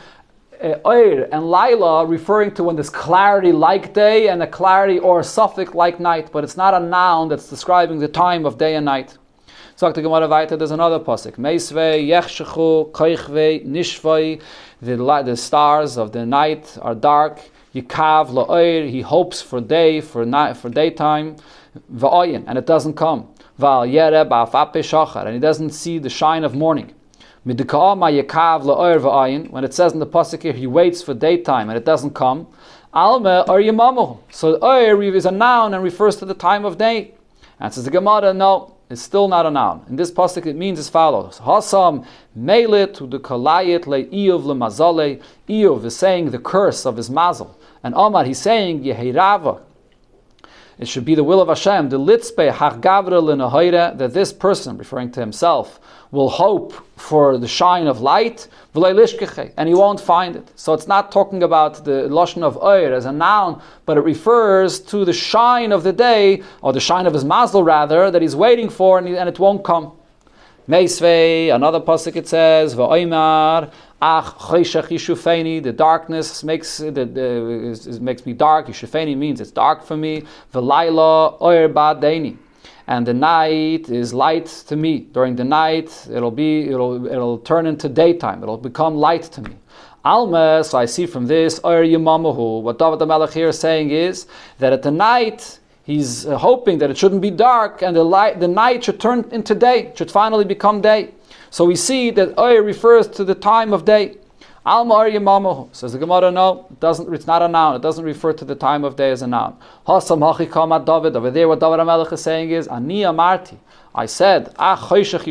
uh, 0.62 0.76
Oir 0.86 1.28
and 1.30 1.50
Laila 1.50 2.06
referring 2.06 2.54
to 2.54 2.64
when 2.64 2.76
there's 2.76 2.88
clarity 2.88 3.52
like 3.52 3.92
day 3.92 4.28
and 4.28 4.42
a 4.42 4.46
clarity 4.46 4.98
or 4.98 5.20
a 5.20 5.24
suffix 5.24 5.74
like 5.74 6.00
night, 6.00 6.32
but 6.32 6.42
it's 6.42 6.56
not 6.56 6.72
a 6.72 6.80
noun 6.80 7.28
that's 7.28 7.50
describing 7.50 7.98
the 7.98 8.08
time 8.08 8.46
of 8.46 8.56
day 8.56 8.76
and 8.76 8.86
night. 8.86 9.18
Sagt 9.78 9.94
the 9.94 10.02
Gemara 10.02 10.44
there's 10.56 10.72
another 10.72 10.98
pasuk. 10.98 11.36
Meisve, 11.36 12.04
Yechshechu, 12.04 12.90
Koichve, 12.90 13.64
Nishvai, 13.64 14.42
the, 14.82 14.96
the 15.24 15.36
stars 15.36 15.96
of 15.96 16.10
the 16.10 16.26
night 16.26 16.76
are 16.82 16.96
dark. 16.96 17.40
Yikav, 17.72 18.30
La'oir, 18.30 18.90
he 18.90 19.02
hopes 19.02 19.40
for 19.40 19.60
day, 19.60 20.00
for 20.00 20.26
night, 20.26 20.56
for 20.56 20.68
daytime. 20.68 21.36
Va'oyin, 21.94 22.42
and 22.48 22.58
it 22.58 22.66
doesn't 22.66 22.94
come. 22.94 23.28
Va'al 23.60 23.88
Yere, 23.88 24.24
Ba'afape 24.24 24.82
Shachar, 24.82 25.26
and 25.26 25.34
he 25.34 25.38
doesn't 25.38 25.70
see 25.70 26.00
the 26.00 26.10
shine 26.10 26.42
of 26.42 26.56
morning. 26.56 26.92
When 27.44 27.56
it 27.56 27.70
says 27.70 27.92
in 29.92 30.00
the 30.00 30.08
pasuk 30.10 30.42
here, 30.42 30.54
he 30.54 30.66
waits 30.66 31.02
for 31.02 31.14
daytime 31.14 31.68
and 31.70 31.78
it 31.78 31.84
doesn't 31.84 32.14
come. 32.14 32.48
Alma 32.92 33.44
or 33.48 33.60
yamamu. 33.60 34.18
So 34.32 34.58
oir 34.60 35.00
is 35.04 35.24
a 35.24 35.30
noun 35.30 35.72
and 35.72 35.84
refers 35.84 36.16
to 36.16 36.24
the 36.24 36.34
time 36.34 36.64
of 36.64 36.78
day. 36.78 37.14
And 37.60 37.72
says 37.72 37.84
the 37.84 37.92
Gemara, 37.92 38.34
no, 38.34 38.74
it's 38.90 39.02
still 39.02 39.28
not 39.28 39.44
a 39.44 39.50
noun. 39.50 39.84
In 39.88 39.96
this 39.96 40.10
pasuk, 40.10 40.46
it 40.46 40.56
means 40.56 40.78
as 40.78 40.88
follows: 40.88 41.40
Hasam 41.40 42.06
meilit 42.38 42.94
to 42.94 43.06
the 43.06 43.18
kalayit 43.18 43.86
le 43.86 44.04
Iyov 44.04 44.44
le. 44.44 44.54
Iyov 45.48 45.84
is 45.84 45.96
saying 45.96 46.30
the 46.30 46.38
curse 46.38 46.86
of 46.86 46.96
his 46.96 47.10
mazel, 47.10 47.58
and 47.82 47.94
Omar 47.94 48.24
he's 48.24 48.38
saying 48.38 48.82
Yehirava. 48.82 49.60
It 50.78 50.86
should 50.86 51.04
be 51.04 51.16
the 51.16 51.24
will 51.24 51.40
of 51.40 51.48
Hashem, 51.48 51.88
the 51.88 51.98
litzpe 51.98 52.52
hachgavra 52.52 53.98
that 53.98 54.14
this 54.14 54.32
person, 54.32 54.78
referring 54.78 55.10
to 55.12 55.20
himself, 55.20 55.80
will 56.10 56.30
hope 56.30 56.72
for 56.96 57.38
the 57.38 57.48
shine 57.48 57.86
of 57.86 58.00
light, 58.00 58.48
and 58.74 59.68
he 59.68 59.74
won't 59.74 60.00
find 60.00 60.36
it. 60.36 60.50
So 60.56 60.72
it's 60.72 60.86
not 60.86 61.12
talking 61.12 61.42
about 61.42 61.84
the 61.84 62.08
lashon 62.08 62.42
of 62.42 62.56
oir 62.56 62.94
as 62.94 63.04
a 63.04 63.12
noun, 63.12 63.60
but 63.86 63.96
it 63.98 64.02
refers 64.02 64.80
to 64.80 65.04
the 65.04 65.12
shine 65.12 65.72
of 65.72 65.82
the 65.82 65.92
day, 65.92 66.42
or 66.62 66.72
the 66.72 66.80
shine 66.80 67.06
of 67.06 67.14
his 67.14 67.24
mazel 67.24 67.62
rather, 67.62 68.10
that 68.10 68.22
he's 68.22 68.36
waiting 68.36 68.68
for, 68.68 68.98
and, 68.98 69.08
he, 69.08 69.16
and 69.16 69.28
it 69.28 69.38
won't 69.38 69.64
come. 69.64 69.92
Meisvei, 70.68 71.54
another 71.54 71.80
pasuk 71.80 72.14
it 72.16 72.28
says, 72.28 72.74
Va'oimar, 72.74 73.72
Ach 74.00 74.34
yishufeni, 74.36 75.60
the 75.60 75.72
darkness 75.72 76.44
makes 76.44 76.78
the, 76.78 76.90
the 76.90 77.70
is, 77.70 77.86
is, 77.86 78.00
makes 78.00 78.24
me 78.24 78.32
dark. 78.32 78.68
Yishufeni 78.68 79.16
means 79.16 79.40
it's 79.40 79.50
dark 79.50 79.82
for 79.82 79.96
me. 79.96 80.22
V'layla 80.52 81.40
oir 81.40 81.68
ba'deini, 81.68 82.36
and 82.88 83.06
the 83.06 83.12
night 83.12 83.90
is 83.90 84.14
light 84.14 84.46
to 84.66 84.74
me. 84.74 85.00
During 85.12 85.36
the 85.36 85.44
night, 85.44 86.08
it'll 86.10 86.30
be 86.30 86.68
it'll 86.68 87.06
it'll 87.06 87.38
turn 87.38 87.66
into 87.66 87.88
daytime. 87.88 88.42
It'll 88.42 88.56
become 88.56 88.96
light 88.96 89.24
to 89.34 89.42
me. 89.42 89.56
Alma, 90.04 90.64
so 90.64 90.78
I 90.78 90.86
see 90.86 91.04
from 91.04 91.26
this, 91.26 91.60
Oir 91.64 91.84
Yimamahu, 91.84 92.62
what 92.62 92.78
David 92.78 92.98
the 92.98 93.06
Melech 93.06 93.32
here 93.32 93.48
is 93.48 93.58
saying 93.58 93.90
is 93.90 94.26
that 94.58 94.72
at 94.72 94.82
the 94.82 94.90
night 94.90 95.58
he's 95.84 96.24
uh, 96.24 96.38
hoping 96.38 96.78
that 96.78 96.88
it 96.88 96.96
shouldn't 96.96 97.20
be 97.20 97.30
dark 97.30 97.82
and 97.82 97.94
the 97.94 98.02
light 98.02 98.40
the 98.40 98.48
night 98.48 98.84
should 98.84 98.98
turn 98.98 99.28
into 99.32 99.54
day, 99.54 99.92
should 99.94 100.10
finally 100.10 100.46
become 100.46 100.80
day. 100.80 101.10
So 101.50 101.66
we 101.66 101.76
see 101.76 102.10
that 102.12 102.38
Oyer 102.38 102.62
refers 102.62 103.06
to 103.08 103.24
the 103.24 103.34
time 103.34 103.74
of 103.74 103.84
day. 103.84 104.16
Alma 104.66 104.94
Yamamu 104.94 105.74
says 105.74 105.92
the 105.92 105.98
Gemara. 105.98 106.30
No, 106.30 106.66
it 106.70 106.80
doesn't. 106.80 107.12
It's 107.14 107.26
not 107.26 107.42
a 107.42 107.48
noun. 107.48 107.76
It 107.76 107.82
doesn't 107.82 108.04
refer 108.04 108.32
to 108.32 108.44
the 108.44 108.54
time 108.54 108.84
of 108.84 108.96
day 108.96 109.10
as 109.10 109.22
a 109.22 109.26
noun. 109.26 109.56
Hasam 109.86 110.20
Hachikam 110.20 110.84
David. 110.84 111.16
Over 111.16 111.30
there, 111.30 111.48
what 111.48 111.60
David 111.60 111.80
Amelech 111.80 112.12
is 112.12 112.22
saying 112.22 112.50
is 112.50 112.68
Ani 112.68 113.02
Amarti. 113.02 113.56
I 113.94 114.06
said, 114.06 114.54
Ah. 114.58 114.76
That 114.88 115.24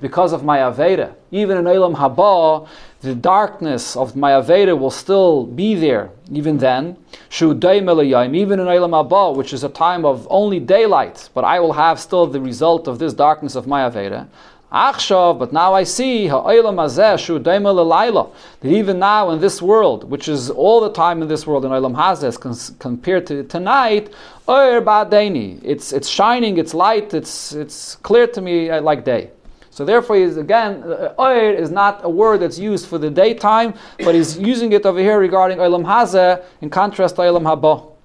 because 0.00 0.32
of 0.32 0.44
my 0.44 0.58
aveda, 0.58 1.14
even 1.30 1.56
in 1.56 1.64
Olam 1.64 1.94
Haba, 1.94 2.68
the 3.00 3.14
darkness 3.14 3.96
of 3.96 4.16
my 4.16 4.32
Aveda 4.32 4.76
will 4.76 4.90
still 4.90 5.46
be 5.46 5.76
there 5.76 6.10
even 6.32 6.58
then. 6.58 6.96
Even 7.40 7.52
in 7.52 8.66
Olam 8.66 9.08
Haba, 9.08 9.36
which 9.36 9.52
is 9.52 9.62
a 9.62 9.68
time 9.68 10.04
of 10.04 10.26
only 10.30 10.58
daylight, 10.58 11.28
but 11.32 11.44
I 11.44 11.60
will 11.60 11.74
have 11.74 12.00
still 12.00 12.26
the 12.26 12.40
result 12.40 12.88
of 12.88 12.98
this 12.98 13.14
darkness 13.14 13.54
of 13.54 13.68
my 13.68 13.88
Aveda. 13.88 14.26
Achshav, 14.72 15.38
but 15.38 15.50
now 15.50 15.72
I 15.72 15.84
see 15.84 16.28
that 16.28 16.38
even 18.62 18.98
now 18.98 19.30
in 19.30 19.40
this 19.40 19.62
world, 19.62 20.10
which 20.10 20.28
is 20.28 20.50
all 20.50 20.80
the 20.82 20.92
time 20.92 21.22
in 21.22 21.28
this 21.28 21.46
world 21.46 21.64
in 21.64 21.70
Olam 21.70 21.94
Hazeh, 21.96 22.78
compared 22.78 23.26
to 23.28 23.44
tonight, 23.44 24.12
it's 24.46 25.92
it's 25.92 26.08
shining, 26.08 26.58
it's 26.58 26.74
light, 26.74 27.14
it's 27.14 27.52
it's 27.54 27.96
clear 27.96 28.26
to 28.26 28.42
me 28.42 28.68
uh, 28.68 28.82
like 28.82 29.06
day. 29.06 29.30
So 29.70 29.86
therefore, 29.86 30.16
he's 30.16 30.36
again, 30.36 30.82
uh, 30.82 31.14
oir 31.18 31.50
is 31.50 31.70
not 31.70 32.04
a 32.04 32.08
word 32.10 32.40
that's 32.40 32.58
used 32.58 32.88
for 32.88 32.98
the 32.98 33.08
daytime, 33.08 33.72
but 34.04 34.14
he's 34.14 34.36
using 34.36 34.72
it 34.72 34.84
over 34.84 35.00
here 35.00 35.18
regarding 35.18 35.58
Olam 35.58 35.84
Hazeh 35.84 36.44
in 36.60 36.68
contrast 36.68 37.16
to 37.16 37.22
Olam 37.22 37.44
Haba. 37.44 37.97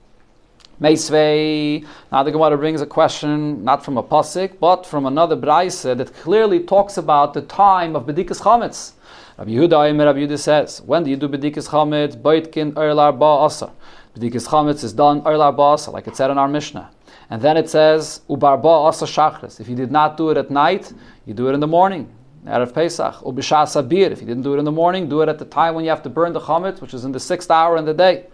Meisvei. 0.84 1.88
Now 2.12 2.24
the 2.24 2.32
Gemara 2.32 2.58
brings 2.58 2.82
a 2.82 2.86
question 2.86 3.64
not 3.64 3.86
from 3.86 3.98
a 3.98 4.04
pasuk, 4.04 4.60
but 4.60 4.86
from 4.86 5.06
another 5.06 5.38
brayse 5.38 5.96
that 5.96 6.14
clearly 6.16 6.60
talks 6.60 6.98
about 6.98 7.34
the 7.34 7.42
time 7.42 7.96
of 7.96 8.06
bedikas 8.06 8.42
chametz. 8.42 8.92
Rabbi 9.38 9.52
Yehuda, 9.52 9.98
Rabbi 10.06 10.20
Yehuda 10.20 10.38
says, 10.38 10.82
when 10.82 11.06
do 11.06 11.10
you 11.10 11.16
do 11.16 11.30
bedikas 11.30 11.70
chametz? 11.70 12.18
Boitkin 12.18 12.74
erlar 12.76 13.18
ba 13.18 13.46
asa. 13.46 13.72
Bedikas 14.14 14.46
chametz 14.50 14.84
is 14.84 14.92
done 14.92 15.22
erlar 15.22 15.54
ba 15.56 15.62
asa, 15.62 15.90
like 15.90 16.06
it 16.08 16.18
said 16.18 16.30
in 16.30 16.38
our 16.38 16.50
Mishnah. 16.50 16.92
And 17.30 17.42
then 17.42 17.56
it 17.56 17.70
says 17.70 18.20
ubar 18.30 18.62
ba 18.62 18.68
asa 18.68 19.06
shachris. 19.06 19.62
If 19.62 19.70
you 19.70 19.78
did 19.78 19.90
not 19.90 20.18
do 20.18 20.32
it 20.32 20.38
at 20.38 20.52
night, 20.52 20.92
you 21.26 21.34
do 21.34 21.48
it 21.48 21.54
in 21.54 21.62
the 21.62 21.68
morning. 21.68 22.10
Erev 22.46 22.74
Pesach, 22.74 23.16
ubishas 23.24 23.82
abir. 23.82 24.12
If 24.12 24.20
you 24.20 24.28
didn't 24.28 24.44
do 24.44 24.54
it 24.54 24.60
in 24.60 24.66
the 24.66 24.72
morning, 24.72 25.08
do 25.08 25.22
it 25.22 25.30
at 25.30 25.40
the 25.40 25.46
time 25.46 25.76
when 25.76 25.84
you 25.84 25.90
have 25.90 26.04
to 26.04 26.10
burn 26.10 26.34
the 26.34 26.42
chametz, 26.42 26.82
which 26.82 26.94
is 26.94 27.06
in 27.06 27.12
the 27.12 27.20
sixth 27.20 27.50
hour 27.50 27.78
in 27.78 27.86
the 27.86 27.94
day. 27.94 28.26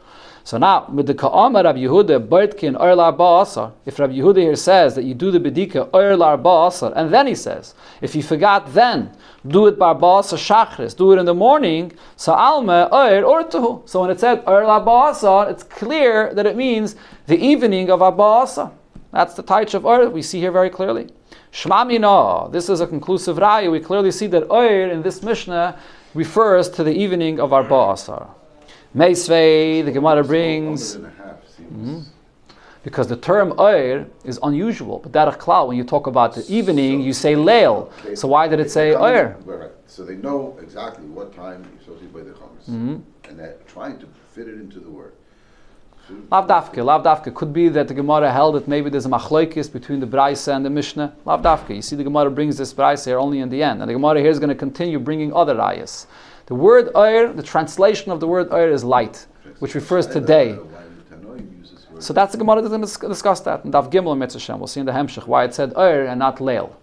So 0.44 0.58
now, 0.58 0.88
with 0.92 1.06
the 1.06 1.14
Ka'amar 1.14 1.64
Rabbi 1.64 1.80
Yehuda, 1.80 2.28
Bertkin 2.28 2.76
Oirlar 2.76 3.16
Ba'asar, 3.16 3.74
if 3.86 4.00
Rabbi 4.00 4.14
Yehuda 4.14 4.38
here 4.38 4.56
says 4.56 4.96
that 4.96 5.04
you 5.04 5.14
do 5.14 5.30
the 5.30 5.40
Bedika 5.40 5.92
Oirlar 5.92 6.42
Ba'asar, 6.42 6.92
and 6.96 7.14
then 7.14 7.28
he 7.28 7.36
says, 7.36 7.76
if 8.02 8.16
you 8.16 8.24
forgot 8.24 8.74
then, 8.74 9.16
do 9.46 9.68
it 9.68 9.78
Bar 9.78 9.94
Ba'asar 9.94 10.38
Shachris, 10.40 10.96
do 10.96 11.12
it 11.12 11.20
in 11.20 11.26
the 11.26 11.36
morning, 11.36 11.92
so 12.16 12.34
Alma 12.34 12.90
Oir 12.92 13.22
Ortuhu. 13.22 13.88
So 13.88 14.02
when 14.02 14.10
it 14.10 14.20
said 14.20 14.44
Oirlar 14.46 14.84
Ba'asar, 14.84 15.52
it's 15.52 15.62
clear 15.62 16.34
that 16.34 16.48
it 16.48 16.56
means 16.56 16.96
the 17.28 17.38
evening 17.38 17.92
of 17.92 18.00
Ba'asar. 18.00 18.72
That's 19.12 19.36
the 19.36 19.44
Taich 19.44 19.76
of 19.76 19.86
Oir 19.86 20.10
we 20.10 20.24
see 20.24 20.40
here 20.40 20.52
very 20.52 20.72
clearly. 20.72 21.10
Shmamina, 21.52 22.52
this 22.52 22.70
is 22.70 22.82
a 22.82 22.88
conclusive 22.88 23.38
raya. 23.38 23.72
We 23.72 23.80
clearly 23.80 24.12
see 24.12 24.28
that 24.28 24.50
Oir 24.52 24.90
in 24.90 25.02
this 25.02 25.24
Mishnah 25.24 25.80
refers 26.14 26.70
to 26.70 26.84
the 26.84 26.94
evening 26.94 27.40
of 27.40 27.54
our 27.54 27.64
Ba'asar. 27.64 28.30
Meisvei, 28.96 29.84
the 29.84 29.92
Gemara 29.92 30.24
brings. 30.24 30.98
Mm-hmm. 30.98 32.02
Because 32.82 33.08
the 33.08 33.18
term 33.18 33.54
oir 33.60 34.08
is 34.24 34.40
unusual, 34.42 35.00
but 35.00 35.12
that 35.12 35.38
klal, 35.38 35.68
when 35.68 35.76
you 35.78 35.84
talk 35.84 36.08
about 36.08 36.34
the 36.34 36.46
evening, 36.52 37.02
so 37.02 37.06
you 37.06 37.14
say 37.14 37.36
leil. 37.36 37.92
So 38.18 38.30
why 38.30 38.48
did 38.48 38.62
it 38.62 38.72
say 38.72 38.96
oir? 38.96 39.36
Right. 39.44 39.70
So 39.86 40.06
they 40.06 40.16
know 40.16 40.58
exactly 40.62 41.06
what 41.08 41.36
time 41.36 41.68
you're 41.70 41.82
supposed 41.82 42.02
to 42.02 42.08
be 42.08 42.20
by 42.20 42.24
the 42.24 42.32
chametz, 42.32 42.70
mm-hmm. 42.70 42.98
and 43.28 43.40
they're 43.40 43.58
trying 43.68 44.00
to 44.00 44.08
fit 44.34 44.48
it 44.48 44.56
into 44.56 44.80
the 44.80 44.90
word. 44.90 45.14
Lavdafke, 46.32 46.76
lavdafke. 46.76 47.34
Could 47.34 47.54
be 47.54 47.70
that 47.70 47.88
the 47.88 47.94
Gemara 47.94 48.32
held 48.32 48.56
that 48.56 48.68
maybe 48.68 48.90
there's 48.90 49.06
a 49.06 49.10
machlokes 49.10 49.72
between 49.72 50.00
the 50.00 50.06
Braise 50.06 50.48
and 50.48 50.66
the 50.66 50.70
Mishnah. 50.70 51.14
Lavdafke. 51.26 51.76
You 51.76 51.82
see, 51.82 51.96
the 51.96 52.04
Gemara 52.04 52.32
brings 52.32 52.58
this 52.58 52.74
Braise 52.74 53.06
here 53.06 53.20
only 53.20 53.40
in 53.40 53.50
the 53.50 53.62
end, 53.62 53.82
and 53.82 53.90
the 53.90 53.94
Gemara 53.94 54.20
here 54.20 54.30
is 54.30 54.40
going 54.40 54.50
to 54.50 54.56
continue 54.56 55.00
bringing 55.00 55.34
other 55.34 55.60
ayahs. 55.60 56.08
The 56.48 56.56
word 56.56 56.90
oir, 56.96 57.32
the 57.32 57.44
translation 57.44 58.12
of 58.12 58.20
the 58.20 58.28
word 58.28 58.52
oir 58.52 58.70
is 58.70 58.84
light, 58.84 59.28
which 59.60 59.76
refers 59.76 60.08
to 60.08 60.20
day. 60.20 60.58
So 62.00 62.14
that's 62.14 62.32
the 62.32 62.38
Gemara 62.38 62.62
that's 62.62 62.98
going 62.98 63.10
to 63.12 63.14
discuss 63.14 63.42
that. 63.42 63.64
And 63.64 63.74
Dav 63.74 63.90
Gimel 63.90 64.12
and 64.12 64.20
Mitzvah 64.20 64.58
We'll 64.58 64.68
see 64.68 64.80
in 64.80 64.86
the 64.86 64.92
Hemshech 64.92 65.28
why 65.28 65.44
it 65.44 65.54
said 65.54 65.74
oir 65.76 66.06
and 66.06 66.18
not 66.18 66.38
leil. 66.38 66.74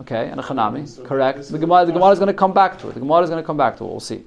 Okay, 0.00 0.28
and 0.28 0.38
a 0.38 0.42
Chanami, 0.42 1.04
correct. 1.06 1.48
The 1.48 1.58
Gemara, 1.58 1.86
the 1.86 1.92
Gemara 1.92 2.10
is 2.10 2.18
going 2.18 2.26
to 2.26 2.34
come 2.34 2.52
back 2.52 2.78
to 2.80 2.88
it. 2.90 2.94
The 2.94 3.00
Gemara 3.00 3.22
is 3.22 3.30
going 3.30 3.42
to 3.42 3.46
come 3.46 3.56
back 3.56 3.78
to 3.78 3.84
it. 3.84 3.86
We'll 3.86 4.00
see. 4.00 4.24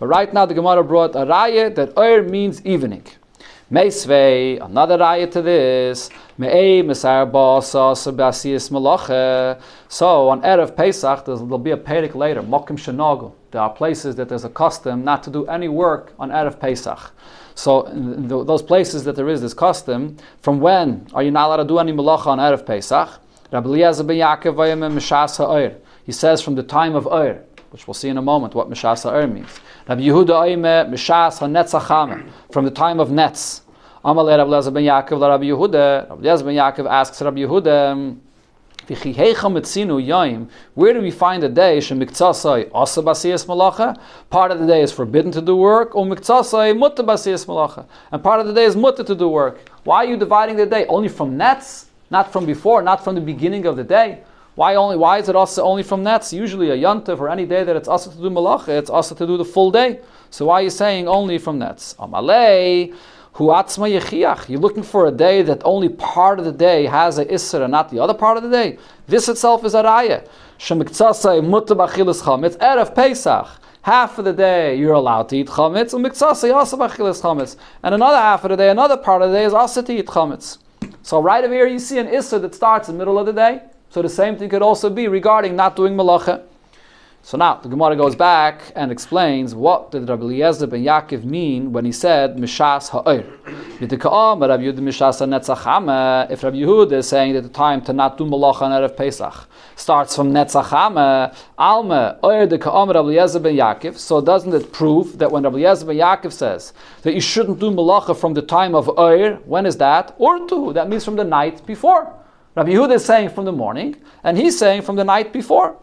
But 0.00 0.06
right 0.06 0.32
now, 0.32 0.46
the 0.46 0.54
Gemara 0.54 0.82
brought 0.82 1.14
a 1.14 1.26
raya 1.26 1.74
that 1.74 1.92
oir 1.98 2.22
means 2.22 2.64
evening. 2.64 3.04
Meisvei, 3.70 4.58
another 4.64 4.96
raya 4.96 5.30
to 5.30 5.42
this. 5.42 6.08
Me'ei 6.38 6.82
Mesar 6.82 7.30
Ba'asa 7.30 7.92
Sabasiyas 7.92 8.70
Malacha. 8.70 9.60
So 9.88 10.30
on 10.30 10.40
Erev 10.40 10.74
Pesach, 10.74 11.26
there'll 11.26 11.58
be 11.58 11.72
a 11.72 11.76
Perik 11.76 12.14
later, 12.14 12.42
Mokim 12.42 12.78
Shanagu. 12.78 13.34
There 13.50 13.60
are 13.60 13.68
places 13.68 14.16
that 14.16 14.30
there's 14.30 14.44
a 14.44 14.48
custom 14.48 15.04
not 15.04 15.22
to 15.24 15.30
do 15.30 15.44
any 15.48 15.68
work 15.68 16.14
on 16.18 16.30
Erev 16.30 16.58
Pesach. 16.58 17.12
So 17.54 17.84
in 17.88 18.26
those 18.26 18.62
places 18.62 19.04
that 19.04 19.16
there 19.16 19.28
is 19.28 19.42
this 19.42 19.52
custom, 19.52 20.16
from 20.40 20.60
when 20.60 21.08
are 21.12 21.22
you 21.22 21.30
not 21.30 21.48
allowed 21.48 21.56
to 21.56 21.64
do 21.64 21.78
any 21.78 21.92
malacha 21.92 22.28
on 22.28 22.38
Erev 22.38 22.64
Pesach? 22.64 23.20
Rabbi 23.52 23.76
ben 24.72 25.76
He 26.06 26.12
says 26.12 26.40
from 26.40 26.54
the 26.54 26.62
time 26.62 26.94
of 26.94 27.06
Oir, 27.06 27.42
which 27.70 27.86
we'll 27.86 27.92
see 27.92 28.08
in 28.08 28.16
a 28.16 28.22
moment 28.22 28.54
what 28.54 28.70
Mishas 28.70 29.02
Ha'ir 29.02 29.26
means. 29.26 29.60
Rabbi 29.90 30.02
Yehuda 30.02 30.28
Oime 30.28 30.88
Mishas 30.88 31.40
HaNetzachame, 31.40 32.30
from 32.52 32.64
the 32.64 32.70
time 32.70 33.00
of 33.00 33.08
Netz. 33.08 33.62
Amalei 34.04 34.38
Rabbi 34.38 34.48
Lezer 34.48 34.72
ben 34.72 34.84
Yaakov 34.84 35.20
Rabbi 35.20 35.46
Yehuda. 35.46 36.10
Rabbi 36.10 36.22
Lezer 36.22 36.44
ben 36.44 36.54
Yaakov 36.54 36.88
asks 36.88 37.20
Rabbi 37.20 37.40
Yehuda, 37.40 38.16
where 40.74 40.92
do 40.92 41.00
we 41.00 41.10
find 41.10 41.44
a 41.44 41.48
day 41.48 41.80
Part 44.30 44.50
of 44.50 44.58
the 44.60 44.66
day 44.66 44.82
is 44.82 44.92
forbidden 44.92 45.32
to 45.32 45.40
do 45.40 45.56
work, 45.56 45.94
or 45.94 46.06
and 46.06 46.22
part 48.22 48.40
of 48.40 48.46
the 48.46 48.52
day 48.52 48.64
is 48.64 48.76
mutter 48.76 49.04
to 49.04 49.14
do 49.14 49.28
work. 49.28 49.70
Why 49.84 49.96
are 49.96 50.06
you 50.06 50.16
dividing 50.16 50.56
the 50.56 50.66
day 50.66 50.86
only 50.86 51.08
from 51.08 51.36
nets, 51.36 51.86
not 52.10 52.32
from 52.32 52.46
before, 52.46 52.82
not 52.82 53.04
from 53.04 53.14
the 53.14 53.20
beginning 53.20 53.66
of 53.66 53.76
the 53.76 53.84
day? 53.84 54.22
Why 54.60 54.74
only? 54.74 54.96
Why 54.98 55.16
is 55.16 55.30
it 55.30 55.36
also 55.36 55.62
only 55.62 55.82
from 55.82 56.02
nets? 56.02 56.34
Usually 56.34 56.68
a 56.68 56.76
yantav 56.76 57.18
or 57.18 57.30
any 57.30 57.46
day 57.46 57.64
that 57.64 57.76
it's 57.76 57.88
also 57.88 58.10
to 58.10 58.16
do 58.18 58.28
malacha, 58.28 58.68
it's 58.68 58.90
also 58.90 59.14
to 59.14 59.26
do 59.26 59.38
the 59.38 59.44
full 59.46 59.70
day. 59.70 60.00
So 60.28 60.44
why 60.44 60.60
are 60.60 60.64
you 60.64 60.68
saying 60.68 61.08
only 61.08 61.38
from 61.38 61.58
nets? 61.58 61.94
Amalei. 61.98 62.94
You're 63.38 64.60
looking 64.60 64.82
for 64.82 65.06
a 65.06 65.10
day 65.10 65.40
that 65.40 65.62
only 65.64 65.88
part 65.88 66.38
of 66.38 66.44
the 66.44 66.52
day 66.52 66.84
has 66.84 67.16
a 67.16 67.24
isra, 67.24 67.70
not 67.70 67.88
the 67.88 68.00
other 68.00 68.12
part 68.12 68.36
of 68.36 68.42
the 68.42 68.50
day. 68.50 68.76
This 69.06 69.30
itself 69.30 69.64
is 69.64 69.72
a 69.72 69.82
raya. 69.82 70.28
It's 70.58 70.70
Erev 72.58 72.94
Pesach. 72.94 73.46
Half 73.80 74.18
of 74.18 74.24
the 74.26 74.34
day 74.34 74.76
you're 74.76 74.92
allowed 74.92 75.30
to 75.30 75.36
eat 75.38 75.46
chametz, 75.46 75.94
and 77.82 77.94
another 77.94 78.16
half 78.18 78.44
of 78.44 78.50
the 78.50 78.56
day, 78.56 78.68
another 78.68 78.98
part 78.98 79.22
of 79.22 79.30
the 79.30 79.36
day 79.38 79.44
is 79.44 79.54
also 79.54 79.80
to 79.80 79.90
eat 79.90 80.04
chametz. 80.04 80.58
So 81.02 81.22
right 81.22 81.42
over 81.42 81.54
here 81.54 81.66
you 81.66 81.78
see 81.78 81.96
an 81.98 82.08
isra 82.08 82.42
that 82.42 82.54
starts 82.54 82.90
in 82.90 82.96
the 82.96 82.98
middle 82.98 83.18
of 83.18 83.24
the 83.24 83.32
day. 83.32 83.62
So 83.90 84.02
the 84.02 84.08
same 84.08 84.36
thing 84.36 84.48
could 84.48 84.62
also 84.62 84.88
be 84.88 85.08
regarding 85.08 85.56
not 85.56 85.74
doing 85.74 85.96
malacha. 85.96 86.44
So 87.22 87.36
now 87.36 87.56
the 87.56 87.68
Gemara 87.68 87.96
goes 87.96 88.14
back 88.14 88.72
and 88.76 88.92
explains 88.92 89.52
what 89.52 89.90
did 89.90 90.08
Rabbi 90.08 90.22
Eliezer 90.22 90.68
ben 90.68 90.84
Yaakov 90.84 91.24
mean 91.24 91.72
when 91.72 91.84
he 91.84 91.90
said 91.90 92.36
Mishas 92.36 92.88
Ha'ir. 92.90 93.26
If 93.80 93.90
Rabbi 96.42 96.56
Yehuda 96.56 96.92
is 96.92 97.08
saying 97.08 97.34
that 97.34 97.42
the 97.42 97.48
time 97.48 97.82
to 97.82 97.92
not 97.92 98.16
do 98.16 98.24
Malacha 98.24 98.62
on 98.62 98.70
Erev 98.70 98.96
Pesach 98.96 99.48
starts 99.74 100.14
from 100.14 100.32
Netzachame, 100.32 101.34
Alma 101.58 102.18
Oir 102.24 102.46
de 102.46 102.58
Ka'am 102.58 102.88
Rabbi 102.90 103.08
Eliezer 103.08 103.40
ben 103.40 103.56
Yaakov, 103.56 103.98
so 103.98 104.20
doesn't 104.20 104.54
it 104.54 104.72
prove 104.72 105.18
that 105.18 105.32
when 105.32 105.42
Rabbi 105.42 105.58
Eliezer 105.58 105.86
ben 105.86 105.96
Yaakov 105.96 106.32
says 106.32 106.72
that 107.02 107.12
you 107.12 107.20
shouldn't 107.20 107.58
do 107.58 107.72
Malacha 107.72 108.16
from 108.16 108.34
the 108.34 108.42
time 108.42 108.74
of 108.76 108.88
Oir, 108.96 109.40
when 109.44 109.66
is 109.66 109.76
that? 109.78 110.14
Or 110.16 110.48
two, 110.48 110.72
that 110.74 110.88
means 110.88 111.04
from 111.04 111.16
the 111.16 111.24
night 111.24 111.66
before. 111.66 112.19
Rabbi 112.60 112.72
Yehuda 112.72 112.96
is 112.96 113.04
saying 113.06 113.30
from 113.30 113.46
the 113.46 113.52
morning, 113.52 113.96
and 114.22 114.36
he's 114.36 114.58
saying 114.58 114.82
from 114.82 114.94
the 114.94 115.02
night 115.02 115.32
before. 115.32 115.78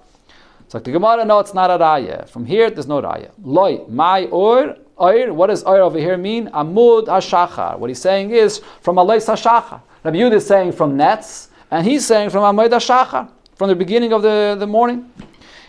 So 0.67 0.77
the 0.77 0.91
Gemara, 0.91 1.25
no, 1.25 1.39
it's 1.39 1.55
not 1.55 1.71
a 1.71 1.83
raya. 1.83 2.29
From 2.29 2.45
here, 2.45 2.69
there's 2.69 2.85
no 2.85 3.01
raya. 3.01 3.31
Loi, 3.41 3.83
my 3.87 4.25
or, 4.25 4.77
oir, 5.01 5.33
what 5.33 5.47
does 5.47 5.63
oir 5.63 5.81
over 5.81 5.97
here 5.97 6.17
mean? 6.17 6.49
Amud 6.49 7.07
hashachar. 7.07 7.79
What 7.79 7.89
he's 7.89 7.99
saying 7.99 8.29
is 8.29 8.61
from 8.81 8.99
alois 8.99 9.25
hashachar. 9.25 9.81
Rabbi 10.03 10.17
Yud 10.17 10.33
is 10.33 10.45
saying 10.45 10.73
from 10.73 10.95
nets, 10.95 11.49
and 11.71 11.83
he's 11.83 12.05
saying 12.05 12.29
from 12.29 12.43
amud 12.43 12.69
hashachar, 12.69 13.27
from 13.55 13.69
the 13.69 13.75
beginning 13.75 14.13
of 14.13 14.21
the, 14.21 14.55
the 14.59 14.67
morning. 14.67 15.11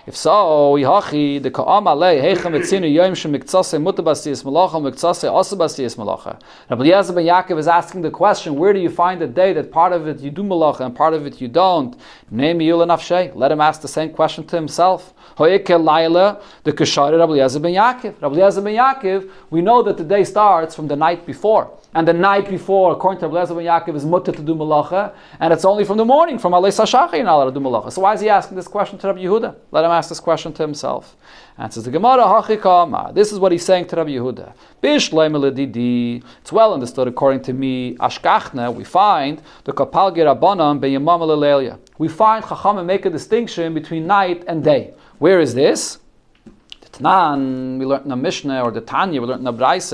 If 0.09 0.16
so, 0.16 0.75
Yihachi, 0.79 1.42
the 1.42 1.51
Ka'am 1.51 1.85
Alei, 1.85 2.23
Heichem 2.23 2.59
Etzinu 2.59 2.90
Yom 2.90 3.14
Shem 3.14 3.31
Miktsase 3.31 3.79
Mutabasiyas 3.79 4.42
Malacha, 4.42 4.81
Miktsase 4.81 5.31
Asabasiyas 5.31 5.97
Malacha. 5.97 6.40
Rabbi 6.71 6.85
Eliezer 6.85 7.12
ben 7.12 7.27
Yaakov 7.27 7.59
is 7.59 7.68
asking 7.68 8.01
the 8.01 8.11
question, 8.11 8.55
where 8.55 8.73
do 8.73 8.79
you 8.79 8.88
find 8.88 9.21
the 9.21 9.27
day 9.27 9.53
that 9.53 9.71
part 9.71 9.92
of 9.92 10.09
it 10.09 10.21
you 10.21 10.31
do 10.31 10.42
Malacha 10.42 10.81
and 10.81 10.97
part 10.97 11.12
of 11.12 11.27
it 11.27 11.42
you 11.42 11.49
don't? 11.49 11.94
Name 12.31 12.61
Yula 12.61 12.87
Nafshay. 12.87 13.37
Let 13.37 13.53
him 13.53 13.61
ask 13.61 13.83
the 13.83 13.88
same 13.88 14.09
question 14.09 14.47
to 14.47 14.57
himself. 14.57 15.12
Hoike 15.37 15.68
Laila, 15.68 16.40
the 16.64 16.73
Kashari 16.73 17.18
Rabbi 17.18 17.33
Eliezer 17.33 17.61
ben 17.61 17.75
Yaakov. 17.75 18.23
Rabbi 18.23 18.35
Eliezer 18.37 18.62
ben 18.62 18.77
Yaakov, 18.77 19.31
we 19.51 19.61
know 19.61 19.83
that 19.83 19.99
the 19.99 20.05
day 20.05 20.25
starts 20.25 20.75
from 20.75 20.88
the 20.88 20.97
night 20.97 21.27
before. 21.27 21.71
And 21.94 22.07
the 22.07 22.12
night 22.12 22.51
before, 22.51 22.92
according 22.92 23.20
to 23.20 23.29
Rabbi 23.29 23.46
ben 23.48 23.64
Yaakov, 23.64 23.96
is 23.96 24.05
mutter 24.05 24.31
to 24.31 24.42
do 24.42 24.55
malacha, 24.55 25.14
and 25.40 25.55
it's 25.55 25.64
only 25.64 25.85
from 25.85 25.96
the 25.96 26.05
morning, 26.05 26.38
from 26.38 26.53
Alei 26.53 26.68
Sashach, 26.68 27.14
you're 27.14 27.24
not 27.24 27.37
allowed 27.37 27.55
to 27.55 27.59
do 27.59 27.61
malacha. 27.61 27.90
So 27.90 28.03
why 28.03 28.12
is 28.12 28.20
he 28.20 28.29
asking 28.29 28.57
this 28.57 28.68
question 28.68 28.98
to 28.98 29.07
Rabbi 29.07 29.20
Yehuda? 29.20 29.57
Let 29.70 29.85
him 29.87 29.90
ask 29.90 30.11
this 30.11 30.20
question 30.20 30.53
to 30.53 30.62
himself. 30.62 31.16
Answers 31.57 31.85
the 31.85 31.90
Gemara, 31.90 32.24
Hachikama. 32.24 33.14
This 33.14 33.33
is 33.33 33.38
what 33.38 33.53
he's 33.53 33.64
saying 33.64 33.87
to 33.87 33.96
Rabbi 33.96 34.11
Yehuda. 34.11 34.53
It's 36.42 36.53
well 36.53 36.74
understood 36.74 37.09
according 37.09 37.42
to 37.42 37.55
me, 37.55 37.96
Ashkachna, 37.96 38.74
we 38.74 38.85
find 38.85 39.40
the 39.64 39.72
Kapal 39.72 40.14
Rabbanan 40.14 40.81
Beyamam 40.81 41.79
We 41.96 42.09
find 42.09 42.44
Chacham 42.44 42.85
make 42.85 43.07
a 43.07 43.11
distinction 43.11 43.72
between 43.72 44.07
night 44.07 44.44
and 44.46 44.62
day. 44.62 44.92
Where 45.18 45.40
is 45.40 45.55
this? 45.55 45.98
Tnan, 46.98 47.79
we 47.79 47.85
learned 47.87 48.05
in 48.05 48.09
the 48.11 48.16
Mishnah 48.16 48.62
or 48.62 48.70
the 48.70 48.81
Tanya, 48.81 49.20
we 49.20 49.27
learned 49.27 49.40
in 49.40 49.44
the 49.44 49.53
Braise, 49.53 49.90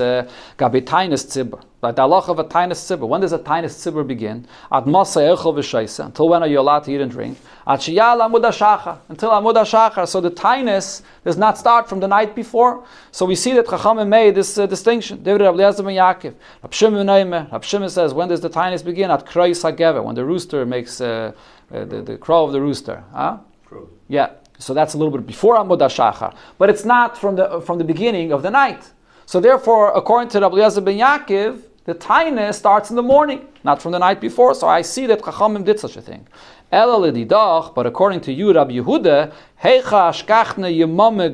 Gabi 0.57 0.81
Tainus 0.81 1.25
Tzibur. 1.25 1.61
Like 1.85 1.97
the 1.97 2.01
halacha 2.01 2.29
of 2.29 2.39
a 2.39 2.43
Tainus 2.43 2.81
Tzibur. 2.81 3.07
When 3.07 3.21
does 3.21 3.31
a 3.31 3.37
Tainus 3.37 3.75
Tzibur 3.75 4.07
begin? 4.07 4.47
At 4.71 4.85
Masa 4.85 5.35
Echel 5.37 5.53
V'Shaisa. 5.53 6.07
Until 6.07 6.29
when 6.29 6.41
are 6.41 6.47
you 6.47 6.59
allowed 6.59 6.83
to 6.85 6.91
eat 6.91 6.99
and 6.99 7.11
drink? 7.11 7.37
At 7.67 7.81
Shiyal 7.81 8.27
Amud 8.27 8.41
HaShachar. 8.41 8.97
Until 9.07 9.29
Amud 9.29 9.53
HaShachar. 9.53 10.07
So 10.07 10.19
the 10.19 10.31
Tainus 10.31 11.03
does 11.23 11.37
not 11.37 11.59
start 11.59 11.87
from 11.87 11.99
the 11.99 12.07
night 12.07 12.33
before. 12.33 12.83
So 13.11 13.23
we 13.27 13.35
see 13.35 13.53
that 13.53 13.67
Chachamim 13.67 14.07
made 14.07 14.33
this 14.33 14.57
uh, 14.57 14.65
distinction. 14.65 15.21
David 15.21 15.41
Rabbi 15.41 15.59
Eliezer 15.59 15.83
ben 15.83 15.93
Yaakov. 15.93 16.33
Rab 16.63 16.73
Shimon 16.73 17.05
Neimer. 17.05 17.51
Rab 17.51 17.63
Shimon 17.63 17.89
says, 17.91 18.15
when 18.15 18.29
does 18.29 18.41
the 18.41 18.49
Tainus 18.49 18.83
begin? 18.83 19.11
At 19.11 19.27
Kreis 19.27 19.61
HaGever. 19.61 20.03
When 20.03 20.15
the 20.15 20.25
rooster 20.25 20.65
makes 20.65 20.99
uh, 20.99 21.33
uh, 21.71 21.85
the, 21.85 22.01
the 22.01 22.17
crow 22.17 22.45
of 22.45 22.51
the 22.51 22.61
rooster. 22.61 23.03
Huh? 23.13 23.37
Crow. 23.63 23.87
Yeah. 24.07 24.31
So 24.57 24.73
that's 24.73 24.95
a 24.95 24.97
little 24.97 25.15
bit 25.15 25.27
before 25.27 25.55
Amud 25.57 25.77
HaShachar. 25.77 26.33
But 26.57 26.71
it's 26.71 26.83
not 26.83 27.15
from 27.15 27.35
the, 27.35 27.61
from 27.61 27.77
the 27.77 27.83
beginning 27.83 28.31
of 28.31 28.41
the 28.41 28.49
night. 28.49 28.91
So 29.27 29.39
therefore, 29.39 29.91
according 29.95 30.29
to 30.29 30.39
Rabbi 30.39 30.55
Eliezer 30.57 30.81
ben 30.81 30.97
Yaakov, 30.97 31.61
the 31.85 31.95
taina 31.95 32.53
starts 32.53 32.89
in 32.89 32.95
the 32.95 33.03
morning, 33.03 33.47
not 33.63 33.81
from 33.81 33.91
the 33.91 33.99
night 33.99 34.19
before. 34.19 34.53
So 34.55 34.67
I 34.67 34.81
see 34.81 35.05
that 35.07 35.21
Chachamim 35.21 35.63
did 35.63 35.79
such 35.79 35.95
a 35.97 36.01
thing. 36.01 36.27
But 36.71 37.85
according 37.85 38.21
to 38.21 38.33
you, 38.33 38.51
Rabbi 38.53 38.73
Yehuda, 38.73 39.31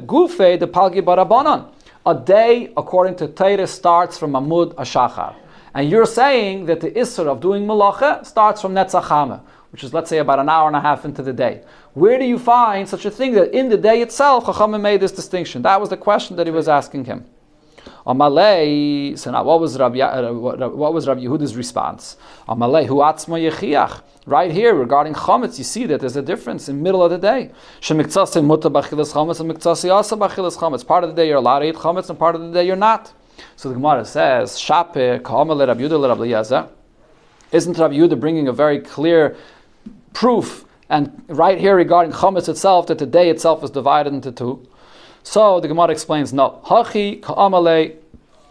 gufe 0.06 0.60
de 0.60 0.68
palgi 0.68 1.02
barabanan. 1.02 1.70
A 2.06 2.16
day, 2.16 2.74
according 2.76 3.16
to 3.16 3.28
Torah, 3.28 3.66
starts 3.66 4.18
from 4.18 4.34
Amud 4.34 4.74
HaShachar. 4.76 5.36
And 5.74 5.90
you're 5.90 6.06
saying 6.06 6.66
that 6.66 6.82
the 6.82 6.92
Isser 6.92 7.28
of 7.28 7.40
doing 7.40 7.66
Malacha 7.66 8.26
starts 8.26 8.60
from 8.62 8.74
Netzachama, 8.74 9.40
which 9.72 9.84
is, 9.86 9.94
let's 9.94 10.10
say, 10.10 10.18
about 10.18 10.40
an 10.40 10.50
hour 10.50 10.68
and 10.68 10.76
a 10.76 10.82
half 10.82 11.06
into 11.06 11.22
the 11.22 11.32
day. 11.32 11.62
Where 11.94 12.20
do 12.20 12.26
you 12.26 12.38
find 12.38 12.90
such 12.90 13.06
a 13.06 13.12
thing 13.12 13.34
that 13.34 13.54
in 13.54 13.70
the 13.70 13.78
day 13.78 14.02
itself, 14.02 14.46
Chachamim 14.46 14.82
made 14.82 15.00
this 15.00 15.14
distinction? 15.14 15.62
That 15.62 15.80
was 15.80 15.90
the 15.90 15.98
question 15.98 16.36
that 16.36 16.46
he 16.46 16.52
was 16.52 16.68
asking 16.68 17.06
him. 17.06 17.24
Amalei, 18.06 19.18
so 19.18 19.32
now 19.32 19.44
what 19.44 19.60
was 19.60 19.78
Rabbi, 19.78 20.00
uh, 20.00 20.34
what 20.34 20.94
was 20.94 21.08
Rabbi 21.08 21.22
Yehuda's 21.22 21.56
response? 21.56 22.18
Amalei, 22.48 22.88
hu 22.88 22.96
atzma 22.96 23.52
yechiach. 23.52 24.02
Right 24.26 24.52
here, 24.52 24.74
regarding 24.74 25.14
chametz, 25.14 25.58
you 25.58 25.64
see 25.64 25.86
that 25.86 26.00
there's 26.00 26.16
a 26.16 26.22
difference 26.22 26.68
in 26.68 26.82
middle 26.82 27.04
of 27.04 27.12
the 27.12 27.18
day. 27.18 27.52
Shemiktzasi 27.82 28.44
muta 28.44 28.70
bachilas 28.70 29.14
chametz 29.14 29.40
and 29.40 29.52
miktzasi 29.52 29.94
asa 29.96 30.16
bachilas 30.16 30.58
chametz. 30.58 30.86
Part 30.86 31.04
of 31.04 31.12
the 31.12 31.16
day 31.16 31.28
you're 31.28 31.38
allowed 31.38 31.60
to 31.60 31.70
eat 31.70 31.76
chametz, 31.76 32.10
and 32.10 32.18
part 32.18 32.36
of 32.36 32.42
the 32.42 32.52
day 32.52 32.66
you're 32.66 32.76
not. 32.76 33.14
So 33.56 33.70
the 33.70 33.76
Gemara 33.76 34.06
says, 34.06 34.60
Shape 34.60 35.24
ka'amale 35.24 35.68
Rabbi 35.68 35.82
Yehuda 35.82 36.10
Rabbi 36.10 36.24
Yezer. 36.24 36.70
Isn't 37.52 37.78
Rabbi 37.78 37.96
Yehuda 37.96 38.20
bringing 38.20 38.48
a 38.48 38.54
very 38.54 38.80
clear 38.80 39.36
proof 40.14 40.66
and 40.90 41.24
right 41.28 41.58
here 41.58 41.76
regarding 41.76 42.12
chametz 42.12 42.50
itself, 42.50 42.88
that 42.88 42.98
the 42.98 43.06
day 43.06 43.30
itself 43.30 43.64
is 43.64 43.70
divided 43.70 44.14
into 44.14 44.32
two? 44.32 44.68
So 45.24 45.60
the 45.60 45.68
Gemara 45.68 45.90
explains, 45.92 46.34
no. 46.34 46.62
Hachi 46.66 47.22
ka'amale 47.22 47.96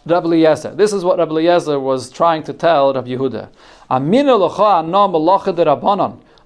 Rabbi 0.06 0.26
Eliezer. 0.26 0.74
This 0.74 0.92
is 0.92 1.04
what 1.04 1.18
Rabbi 1.18 1.32
Eliezer 1.32 1.78
was 1.78 2.10
trying 2.10 2.42
to 2.44 2.52
tell 2.52 2.94
Rabbi 2.94 3.08
Yehuda. 3.08 3.48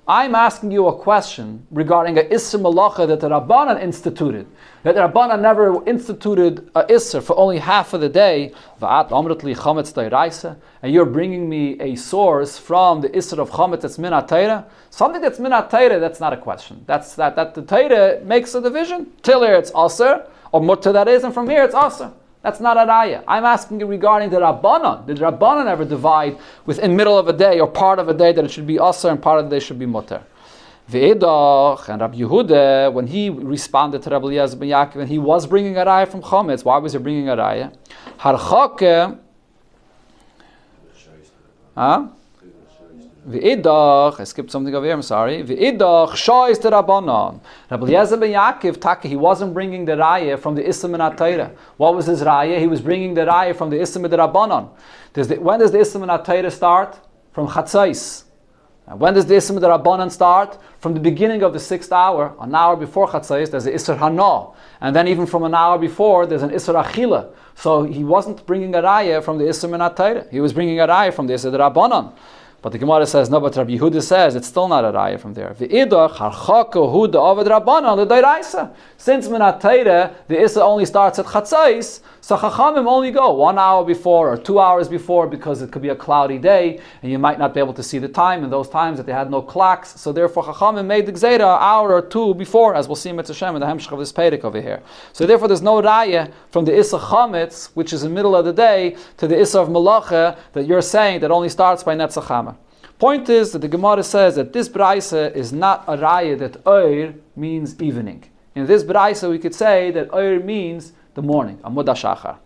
I'm 0.07 0.35
asking 0.35 0.71
you 0.71 0.87
a 0.89 0.95
question 0.95 1.67
regarding 1.71 2.19
a 2.19 2.25
Isser 2.25 2.61
Malacha 2.61 3.09
that 3.09 3.21
the 3.21 3.31
Rabbanan 3.31 3.83
instituted. 3.83 4.47
That 4.83 4.97
the 4.97 5.01
Rabbanan 5.01 5.41
never 5.41 5.83
instituted 5.89 6.71
a 6.75 6.85
Isser 6.85 7.23
for 7.23 7.35
only 7.39 7.57
half 7.57 7.95
of 7.95 8.03
the 8.03 8.11
day. 8.11 8.53
And 10.83 10.93
you're 10.93 11.07
bringing 11.07 11.49
me 11.49 11.81
a 11.81 11.97
source 11.97 12.59
from 12.59 13.01
the 13.01 13.09
Isser 13.09 13.39
of 13.39 13.49
Chametz 13.51 13.81
that's 13.81 13.97
Minat 13.97 14.67
Something 14.91 15.23
that's 15.23 15.39
Minat 15.39 15.71
that's 15.71 16.21
not 16.21 16.35
a 16.35 16.37
question. 16.37 16.85
That's 16.87 17.15
that, 17.15 17.35
that 17.37 17.55
the 17.55 17.63
Torah 17.63 18.21
makes 18.25 18.55
a 18.55 18.61
division. 18.61 19.11
Till 19.23 19.43
here 19.43 19.55
it's 19.55 19.73
Aser, 19.75 20.27
or 20.53 20.61
Mutta 20.61 20.93
that 20.93 21.09
is, 21.09 21.25
and 21.25 21.33
from 21.33 21.49
here 21.49 21.65
it's 21.65 21.75
Aser. 21.75 22.13
That's 22.45 22.61
not 22.61 22.77
a 22.77 22.81
raya. 22.81 23.25
I'm 23.27 23.47
asking 23.47 23.81
you 23.81 23.87
regarding 23.87 24.29
the 24.29 24.37
Rabbanon. 24.37 25.07
Did 25.07 25.17
Rabbanon 25.17 25.67
ever 25.67 25.87
divide 25.87 26.37
within 26.67 26.95
middle 26.95 27.19
of 27.19 27.27
a 27.27 27.33
day 27.33 27.59
or 27.59 27.67
part 27.67 27.99
of 27.99 28.11
a 28.11 28.13
day 28.13 28.33
that 28.33 28.45
it 28.45 28.51
should 28.51 28.67
be 28.67 28.79
Aser 28.79 29.09
and 29.09 29.23
part 29.23 29.39
of 29.41 29.49
the 29.49 29.57
day 29.57 29.61
should 29.65 29.79
be 29.79 29.87
Mutter? 29.87 30.23
Ve'edach 30.91 31.89
and 31.89 32.03
Rabbi 32.03 32.19
Yehuda, 32.19 32.93
when 32.93 33.07
he 33.07 33.31
responded 33.31 34.03
to 34.03 34.11
Rabbi 34.11 34.27
Eliezer 34.27 34.59
ben 34.59 34.69
Yaakov, 34.69 34.97
and 34.97 35.09
he 35.09 35.19
was 35.19 35.47
bringing 35.47 35.79
a 35.79 35.87
raya 35.87 36.07
from 36.07 36.21
Chometz, 36.21 36.67
why 36.67 36.77
was 36.77 36.93
he 36.93 36.99
bringing 36.99 37.31
a 37.31 37.37
raya? 37.37 37.75
Harchake, 38.19 39.19
huh? 41.75 42.09
V'idach, 43.29 44.21
I 44.21 44.25
skipped 44.25 44.51
something 44.51 44.75
over 44.75 44.85
here, 44.85 44.95
I'm 44.95 45.01
sorry. 45.01 45.43
V'idach, 45.43 46.51
is 46.51 46.59
the 46.59 46.71
Rabbanon. 46.71 47.41
Rabbi 47.71 47.87
Eliezer 47.87 48.19
ben 48.19 48.33
Yaakov, 48.33 48.79
Taka, 48.79 49.09
he 49.09 49.17
wasn't 49.17 49.55
bringing 49.55 49.87
the 49.87 49.93
Raya 49.93 50.39
from 50.39 50.55
the 50.55 50.67
Islam 50.67 50.95
and 50.95 51.17
Atayra. 51.17 51.55
What 51.79 51.95
was 51.95 52.07
his 52.07 52.21
Raya? 52.21 52.59
He 52.59 52.67
was 52.67 52.83
bringing 52.83 53.15
the 53.15 53.23
Raya 53.23 53.57
from 53.57 53.71
the 53.71 53.81
Islam 53.81 54.05
and 54.05 54.13
the 54.13 54.19
Rabbanon. 54.19 54.69
Does 55.15 55.29
the, 55.29 55.37
when 55.37 55.59
does 55.59 55.73
the 55.73 55.79
Islam 55.79 56.09
and 56.09 56.23
Atayra 56.23 56.53
start? 56.53 57.01
From 57.33 57.49
Chatzais. 57.49 58.25
when 58.93 59.15
does 59.15 59.25
the 59.25 59.37
Islam 59.37 59.57
and 59.57 59.65
the 59.65 59.71
Rabbanon 59.71 60.11
start? 60.11 60.59
From 60.81 60.93
the 60.93 61.01
beginning 61.01 61.43
of 61.43 61.55
the 61.55 61.61
sixth 61.61 61.93
hour, 61.93 62.37
an 62.41 62.55
hour 62.55 62.77
before 62.77 63.09
Chatzais, 63.09 63.51
there's 63.51 63.65
the 63.65 63.73
Isra 63.73 63.97
Hana. 63.97 64.55
And 64.83 64.95
then 64.95 65.09
even 65.09 65.25
from 65.25 65.45
an 65.45 65.55
hour 65.55 65.79
before, 65.79 66.27
there's 66.27 66.43
an 66.43 66.51
Isra 66.51 66.85
Achila. 66.85 67.33
So 67.55 67.85
he 67.85 68.05
wasn't 68.05 68.45
bringing 68.47 68.75
a 68.75 68.83
Raya 68.83 69.25
from 69.25 69.39
the 69.39 69.47
Islam 69.47 69.73
and 69.75 69.83
Atayra. 69.83 70.31
He 70.31 70.41
was 70.41 70.53
bringing 70.53 70.79
a 70.79 70.87
Raya 70.87 71.15
from 71.15 71.27
the 71.27 71.33
Isra 71.33 71.59
Rabbanon. 71.59 72.13
But 72.65 72.73
the 72.73 72.79
Gemara 72.79 73.05
says, 73.07 73.29
no, 73.29 73.41
but 73.41 73.55
Rabbi 73.55 73.77
Yehuda 73.77 74.03
says 74.03 74.35
it's 74.37 74.47
still 74.47 74.69
not 74.69 74.87
a 74.87 74.89
raya 74.91 75.21
from 75.21 75.35
there. 75.35 75.55
Since 75.59 75.69
Minatayra, 79.29 80.15
the 80.29 80.41
Issa 80.41 80.65
only 80.65 80.87
starts 80.87 81.19
at 81.19 81.27
Chatzais, 81.27 82.01
so 82.25 82.39
Chachamim 82.39 82.87
only 82.87 83.11
go 83.11 83.35
one 83.35 83.59
hour 83.59 83.85
before 83.85 84.33
or 84.33 84.39
two 84.39 84.59
hours 84.59 84.89
before 84.89 85.27
because 85.27 85.61
it 85.61 85.71
could 85.71 85.83
be 85.83 85.91
a 85.91 85.95
cloudy 85.95 86.39
day 86.39 86.81
and 87.03 87.13
you 87.13 87.19
might 87.19 87.39
not 87.39 87.53
be 87.53 87.61
able 87.61 87.75
to 87.75 87.83
see 87.83 87.99
the 87.99 88.09
time 88.09 88.43
in 88.43 88.49
those 88.49 88.67
times 88.67 88.97
that 88.97 89.05
they 89.05 89.13
had 89.13 89.31
no 89.31 89.43
clocks. 89.43 90.01
So 90.01 90.11
therefore 90.11 90.45
Chachamim 90.45 90.87
made 90.87 91.05
the 91.05 91.13
Gzeda 91.13 91.35
an 91.35 91.43
hour 91.61 91.93
or 91.93 92.01
two 92.01 92.33
before, 92.33 92.75
as 92.77 92.89
we'll 92.89 92.97
see 92.97 93.11
in 93.11 93.17
Mitzvah 93.17 93.49
in 93.49 93.61
the 93.61 93.67
Hemshech 93.67 93.93
of 93.93 93.99
this 93.99 94.11
Perek 94.11 94.43
over 94.43 94.59
here. 94.59 94.83
So 95.13 95.27
therefore 95.27 95.49
there's 95.49 95.61
no 95.61 95.83
raya 95.83 96.33
from 96.51 96.65
the 96.65 96.75
Issa 96.75 96.99
Chametz, 96.99 97.67
which 97.75 97.93
is 97.93 98.05
in 98.05 98.09
the 98.09 98.15
middle 98.15 98.35
of 98.35 98.47
the 98.47 98.55
day, 98.55 98.97
to 99.19 99.27
the 99.27 99.39
Issa 99.39 99.61
of 99.61 99.69
Malacha 99.69 100.39
that 100.55 100.67
you're 100.67 100.81
saying 100.81 101.21
that 101.21 101.31
only 101.31 101.51
starts 101.51 101.83
by 101.83 101.95
Netzachama. 101.95 102.57
Point 102.99 103.29
is 103.29 103.53
that 103.53 103.59
the 103.59 103.69
Gemara 103.69 104.03
says 104.03 104.37
that 104.37 104.55
this 104.55 104.71
Braise 104.71 105.13
is 105.13 105.53
not 105.53 105.85
a 105.87 105.99
raya 105.99 106.39
that 106.39 106.67
Oir 106.67 107.13
means 107.37 107.79
evening. 107.83 108.25
In 108.55 108.65
this 108.65 108.83
Braise 108.83 109.23
we 109.23 109.39
could 109.39 109.55
say 109.55 109.91
that 109.91 110.11
Oir 110.15 110.41
means 110.41 110.95
the 111.15 111.23
morning, 111.23 111.59
Amud 111.59 111.87
HaShachar. 111.87 112.39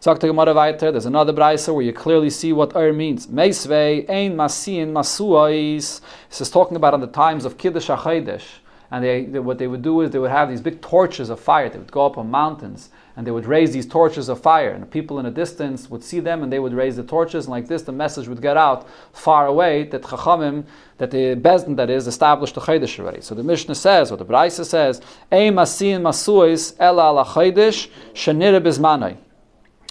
Sagt 0.00 0.20
the 0.20 0.26
Gemara 0.26 0.52
weiter, 0.52 0.90
there's 0.90 1.06
another 1.06 1.32
brisa 1.32 1.72
where 1.72 1.84
you 1.84 1.92
clearly 1.92 2.30
see 2.30 2.52
what 2.52 2.74
er 2.74 2.92
means. 2.92 3.28
Meisvei, 3.28 4.08
ein 4.10 4.36
masin 4.36 4.92
masuais. 4.92 6.00
This 6.28 6.40
is 6.40 6.50
talking 6.50 6.76
about 6.76 6.94
on 6.94 7.00
the 7.00 7.06
times 7.06 7.44
of 7.44 7.56
Kiddush 7.56 7.88
HaChedesh. 7.88 8.44
And 8.90 9.04
they, 9.04 9.24
they, 9.24 9.38
what 9.38 9.58
they 9.58 9.68
would 9.68 9.82
do 9.82 10.00
is 10.00 10.10
they 10.10 10.18
would 10.18 10.32
have 10.32 10.50
these 10.50 10.60
big 10.60 10.80
torches 10.80 11.30
of 11.30 11.38
fire. 11.38 11.68
They 11.68 11.78
would 11.78 11.92
go 11.92 12.04
up 12.04 12.18
on 12.18 12.30
mountains 12.30 12.90
and 13.16 13.26
they 13.26 13.30
would 13.30 13.46
raise 13.46 13.72
these 13.72 13.86
torches 13.86 14.28
of 14.28 14.40
fire. 14.40 14.70
And 14.70 14.90
people 14.90 15.18
in 15.18 15.26
a 15.26 15.30
distance 15.30 15.90
would 15.90 16.02
see 16.02 16.20
them 16.20 16.42
and 16.42 16.52
they 16.52 16.58
would 16.58 16.72
raise 16.72 16.96
the 16.96 17.02
torches. 17.02 17.44
And 17.44 17.50
like 17.50 17.68
this, 17.68 17.82
the 17.82 17.92
message 17.92 18.26
would 18.26 18.40
get 18.40 18.56
out 18.56 18.88
far 19.12 19.46
away 19.46 19.84
that 19.84 20.02
Chachamim, 20.02 20.64
that 20.98 21.10
the 21.10 21.36
Bezdin 21.36 21.76
that 21.76 21.90
is, 21.90 22.06
established 22.06 22.54
the 22.54 22.60
Chedesh 22.62 22.98
already. 22.98 23.20
So 23.20 23.34
the 23.34 23.42
Mishnah 23.42 23.74
says, 23.74 24.10
or 24.10 24.16
the 24.16 24.24
Braisa 24.24 24.64
says, 24.64 25.00
masin 25.30 26.02
masuis 26.02 26.74
ela 26.78 27.10
ala 27.10 27.24
Chedesh 27.24 27.88
shenire 28.14 28.60
bizmanai. 28.60 29.18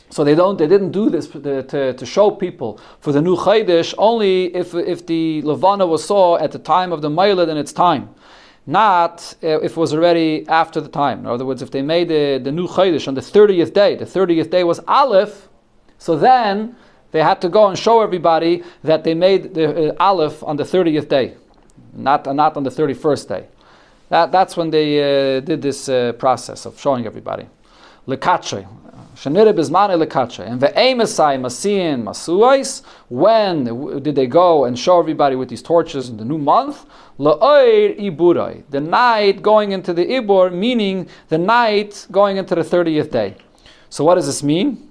So 0.10 0.26
they 0.26 0.36
don't, 0.36 0.58
they 0.58 0.68
didn't 0.68 0.92
do 0.92 1.10
this 1.10 1.28
to, 1.28 1.64
to, 1.64 1.94
to, 1.94 2.06
show 2.06 2.32
people 2.32 2.82
for 3.00 3.14
the 3.14 3.22
new 3.22 3.38
Chaydish 3.38 3.94
only 3.98 4.54
if, 4.54 4.74
if 4.74 5.06
the 5.06 5.42
Levana 5.44 5.86
was 5.86 6.04
saw 6.04 6.38
at 6.38 6.52
the 6.52 6.60
time 6.60 6.92
of 6.92 7.02
the 7.02 7.10
Mailad 7.10 7.48
in 7.48 7.56
its 7.56 7.72
time 7.72 8.14
not 8.68 9.36
uh, 9.44 9.60
if 9.62 9.72
it 9.72 9.78
was 9.78 9.94
already 9.94 10.48
after 10.48 10.80
the 10.80 10.90
time. 10.90 11.20
In 11.20 11.26
other 11.26 11.46
words, 11.46 11.62
if 11.62 11.72
they 11.72 11.82
made 11.82 12.10
the, 12.10 12.40
the 12.44 12.52
new 12.52 12.68
Chodesh 12.68 13.08
on 13.08 13.16
the 13.16 13.22
30th 13.22 13.74
day, 13.74 13.96
the 13.96 14.06
30th 14.06 14.50
day 14.50 14.64
was 14.64 14.80
Aleph, 14.88 15.50
so 15.98 16.16
then 16.16 16.76
they 17.12 17.22
had 17.22 17.42
to 17.42 17.50
go 17.50 17.68
and 17.68 17.78
show 17.78 18.02
everybody 18.02 18.64
that 18.84 19.04
they 19.04 19.14
made 19.14 19.54
the 19.54 19.94
uh, 19.94 19.96
Aleph 20.00 20.44
on 20.44 20.58
the 20.58 20.64
30th 20.64 21.10
day, 21.10 21.36
not, 21.94 22.28
uh, 22.28 22.34
not 22.34 22.56
on 22.56 22.64
the 22.64 22.70
31st 22.70 23.28
day. 23.28 23.48
That, 24.10 24.32
that's 24.32 24.58
when 24.58 24.70
they 24.70 25.38
uh, 25.38 25.40
did 25.40 25.62
this 25.62 25.88
uh, 25.90 26.14
process 26.14 26.66
of 26.66 26.80
showing 26.80 27.06
everybody. 27.06 27.48
Lekatre, 28.08 28.68
Shanira 29.16 29.54
bizmane 29.54 30.04
lekacha. 30.04 30.48
And 30.48 30.60
the 30.60 30.70
ve'emesai 30.70 31.40
masiin 31.40 32.04
masuais. 32.04 32.82
When 33.10 34.02
did 34.02 34.16
they 34.16 34.26
go 34.26 34.66
and 34.66 34.80
show 34.80 35.00
everybody 35.00 35.36
with 35.36 35.50
these 35.50 35.62
torches 35.62 36.10
in 36.10 36.18
the 36.18 36.26
new 36.26 36.40
month? 36.40 36.86
La'oir 37.20 38.00
iburai. 38.00 38.64
The 38.72 38.82
night 38.82 39.44
going 39.44 39.74
into 39.74 39.94
the 39.94 40.06
ibur, 40.06 40.52
meaning 40.52 41.08
the 41.30 41.38
night 41.38 42.08
going 42.10 42.38
into 42.38 42.56
the 42.56 42.62
30th 42.62 43.12
day. 43.12 43.36
So 43.90 44.04
what 44.04 44.16
does 44.16 44.26
this 44.26 44.42
mean? 44.42 44.90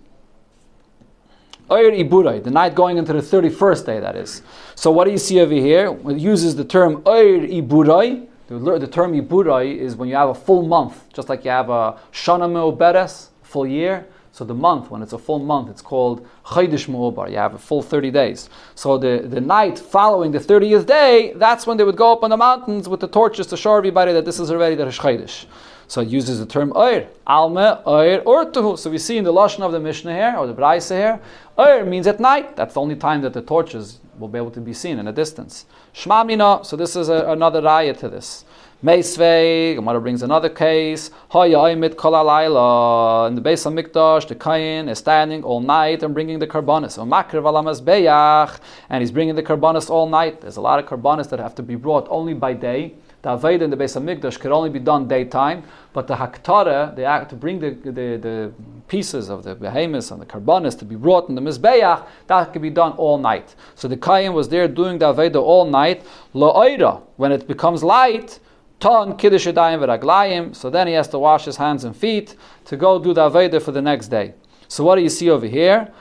Oir 1.71 1.91
iburai, 1.93 2.43
the 2.43 2.51
night 2.51 2.75
going 2.75 2.99
into 2.99 3.13
the 3.13 3.21
31st 3.21 3.87
day, 3.87 4.01
that 4.01 4.17
is. 4.17 4.43
So 4.75 4.91
what 4.91 5.07
do 5.07 5.11
you 5.11 5.19
see 5.19 5.41
over 5.41 5.55
here? 5.55 5.97
It 6.09 6.19
uses 6.19 6.55
the 6.55 6.65
term 6.65 7.03
Oir 7.07 7.47
iburai. 7.49 8.29
The, 8.51 8.79
the 8.81 8.89
term 8.89 9.13
iburai 9.13 9.77
is 9.77 9.95
when 9.95 10.09
you 10.09 10.17
have 10.17 10.31
a 10.31 10.35
full 10.35 10.63
month, 10.63 11.05
just 11.13 11.29
like 11.29 11.45
you 11.45 11.53
have 11.53 11.71
a 11.71 11.97
shana 12.13 12.51
me'oberes, 12.51 13.29
full 13.45 13.65
year. 13.65 14.09
So 14.33 14.45
the 14.45 14.55
month, 14.55 14.91
when 14.91 15.03
it's 15.03 15.13
a 15.13 15.19
full 15.19 15.39
month, 15.39 15.71
it's 15.71 15.81
called 15.81 16.27
Chaydish 16.47 16.89
Mu'obar. 16.89 17.31
You 17.31 17.37
have 17.37 17.55
a 17.55 17.59
full 17.59 17.81
30 17.81 18.11
days. 18.11 18.51
So 18.75 18.99
the, 18.99 19.25
the 19.25 19.41
night 19.41 19.79
following 19.79 20.33
the 20.33 20.41
30th 20.41 20.87
day, 20.87 21.33
that's 21.37 21.65
when 21.65 21.77
they 21.77 21.85
would 21.85 21.97
go 21.97 22.13
up 22.13 22.25
on 22.25 22.31
the 22.31 22.37
mountains 22.37 22.89
with 22.89 22.99
the 22.99 23.07
torches 23.07 23.47
to 23.49 23.57
show 23.57 23.77
everybody 23.77 24.13
that 24.13 24.25
this 24.25 24.41
is 24.41 24.51
already 24.51 24.75
the 24.75 24.87
Chaydish. 24.87 25.47
So 25.87 26.01
it 26.01 26.09
uses 26.09 26.41
the 26.41 26.47
term 26.47 26.73
oir, 26.75 27.07
alme, 27.29 27.83
oir, 27.87 28.21
urtuhu. 28.23 28.77
So 28.77 28.91
we 28.91 28.99
see 28.99 29.17
in 29.17 29.23
the 29.23 29.33
lashon 29.33 29.61
of 29.61 29.71
the 29.71 29.81
Mishnah 29.81 30.13
here, 30.13 30.35
or 30.37 30.49
the 30.49 30.55
Braise 30.55 30.89
here, 30.89 31.21
oir 31.57 31.85
means 31.85 32.09
at 32.09 32.19
night. 32.19 32.57
That's 32.57 32.75
the 32.75 32.81
only 32.81 32.97
time 32.97 33.21
that 33.23 33.33
the 33.33 33.43
torches 33.43 34.01
will 34.19 34.29
be 34.29 34.39
able 34.39 34.51
to 34.53 34.61
be 34.61 34.75
seen 34.75 34.99
in 34.99 35.07
a 35.07 35.13
distance. 35.13 35.67
Shmamina, 35.95 36.65
so 36.65 36.77
this 36.77 36.95
is 36.97 37.09
a, 37.09 37.27
another 37.31 37.61
raya 37.61 37.99
to 37.99 38.09
this. 38.09 38.45
Meisvei, 38.83 39.75
Gemara 39.75 40.01
brings 40.01 40.23
another 40.23 40.49
case. 40.49 41.11
Hayayimit 41.33 41.97
kolalayla. 41.97 43.29
In 43.29 43.35
the 43.35 43.43
Beis 43.43 43.67
HaMikdash, 43.67 44.29
the 44.29 44.35
Kayin 44.35 44.89
is 44.89 44.99
standing 44.99 45.43
all 45.43 45.61
night 45.61 46.03
and 46.03 46.15
bringing 46.15 46.39
the 46.39 46.47
karbonis. 46.47 46.97
Makriv 46.97 47.45
alamas 47.45 47.83
beyach, 47.83 48.59
and 48.89 49.03
he's 49.03 49.11
bringing 49.11 49.35
the 49.35 49.43
karbonis 49.43 49.91
all 49.91 50.09
night. 50.09 50.41
There's 50.41 50.57
a 50.57 50.63
lot 50.63 50.79
of 50.79 50.87
karbonis 50.87 51.29
that 51.29 51.41
have 51.41 51.55
to 51.57 51.63
be 51.63 51.75
brought 51.75 52.07
only 52.09 52.33
by 52.33 52.55
day. 52.55 52.95
The 53.23 53.31
Aveda 53.31 53.63
in 53.63 53.71
the 53.71 53.77
Beis 53.77 54.01
HaMikdash 54.01 54.41
could 54.41 54.51
only 54.51 54.71
be 54.71 54.79
done 54.79 55.07
daytime, 55.07 55.63
but 55.93 56.07
the 56.07 56.15
Haktara, 56.15 56.97
the 56.97 57.05
act 57.05 57.31
to 57.31 57.37
bring 57.37 57.61
the, 57.61 57.71
the, 57.71 57.91
the 57.91 58.53
pieces 58.89 59.29
of 59.29 59.43
the 59.45 59.55
behemoths 59.55 60.11
and 60.11 60.23
the 60.23 60.27
karbonis 60.27 60.79
to 60.79 60.85
be 60.85 60.97
brought 60.97 61.29
in 61.29 61.35
the 61.35 61.41
Mizbeach, 61.43 62.07
that 62.29 62.53
could 62.53 62.63
be 62.63 62.71
done 62.71 62.93
all 62.93 63.19
night. 63.19 63.55
So 63.75 63.89
the 63.89 63.97
Kayin 63.97 64.33
was 64.33 64.49
there 64.49 64.69
doing 64.69 64.99
the 64.99 65.13
Aveda 65.13 65.37
all 65.37 65.67
night. 65.67 66.03
La'oira, 66.35 67.03
when 67.17 67.31
it 67.31 67.47
becomes 67.47 67.83
light, 67.83 68.41
Ton 68.81 69.19
kiddush 69.19 69.47
v'raglayim. 69.47 70.57
So 70.57 70.71
then 70.71 70.87
he 70.87 70.95
has 70.95 71.07
to 71.09 71.19
wash 71.19 71.45
his 71.45 71.57
hands 71.57 71.85
and 71.85 71.95
feet 71.95 72.35
to 72.65 72.77
go 72.77 72.99
do 72.99 73.13
the 73.13 73.29
aveda 73.29 73.61
for 73.61 73.73
the 73.73 73.83
next 73.83 74.09
day. 74.09 74.35
So 74.69 74.83
what 74.85 74.97
do 74.97 75.03
you 75.03 75.11
see 75.11 75.29
over 75.29 75.47
here? 75.47 75.93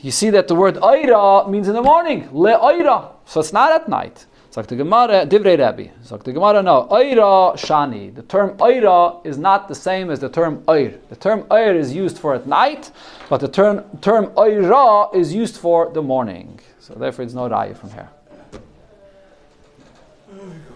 You 0.00 0.12
see 0.12 0.30
that 0.30 0.46
the 0.46 0.54
word 0.54 0.76
oira 0.76 1.50
means 1.50 1.66
in 1.66 1.74
the 1.74 1.82
morning. 1.82 2.28
Le 2.32 2.56
oira. 2.56 3.10
So 3.24 3.40
it's 3.40 3.52
not 3.52 3.72
at 3.72 3.88
night. 3.88 4.26
Like 4.54 4.66
the 4.66 4.76
Gemara, 4.76 5.24
Divrei 5.26 5.58
Rabbi. 5.58 5.88
Like 6.10 6.24
the 6.24 6.32
Gemara, 6.32 6.62
no. 6.62 6.86
Oira 6.90 7.54
shani. 7.54 8.14
The 8.14 8.22
term 8.22 8.50
oira 8.58 9.24
is 9.24 9.38
not 9.38 9.66
the 9.66 9.74
same 9.74 10.10
as 10.10 10.20
the 10.20 10.28
term 10.28 10.62
oir. 10.68 10.92
The 11.08 11.16
term 11.16 11.46
oir 11.50 11.74
is 11.74 11.94
used 11.94 12.18
for 12.18 12.34
at 12.34 12.46
night, 12.46 12.90
but 13.30 13.40
the 13.40 13.48
term, 13.48 13.82
term 14.02 14.26
oira 14.36 15.14
is 15.14 15.32
used 15.32 15.56
for 15.56 15.90
the 15.92 16.02
morning. 16.02 16.60
So 16.80 16.92
therefore 16.94 17.24
it's 17.24 17.34
no 17.34 17.48
raya 17.48 17.74
from 17.74 17.92
here. 17.92 18.10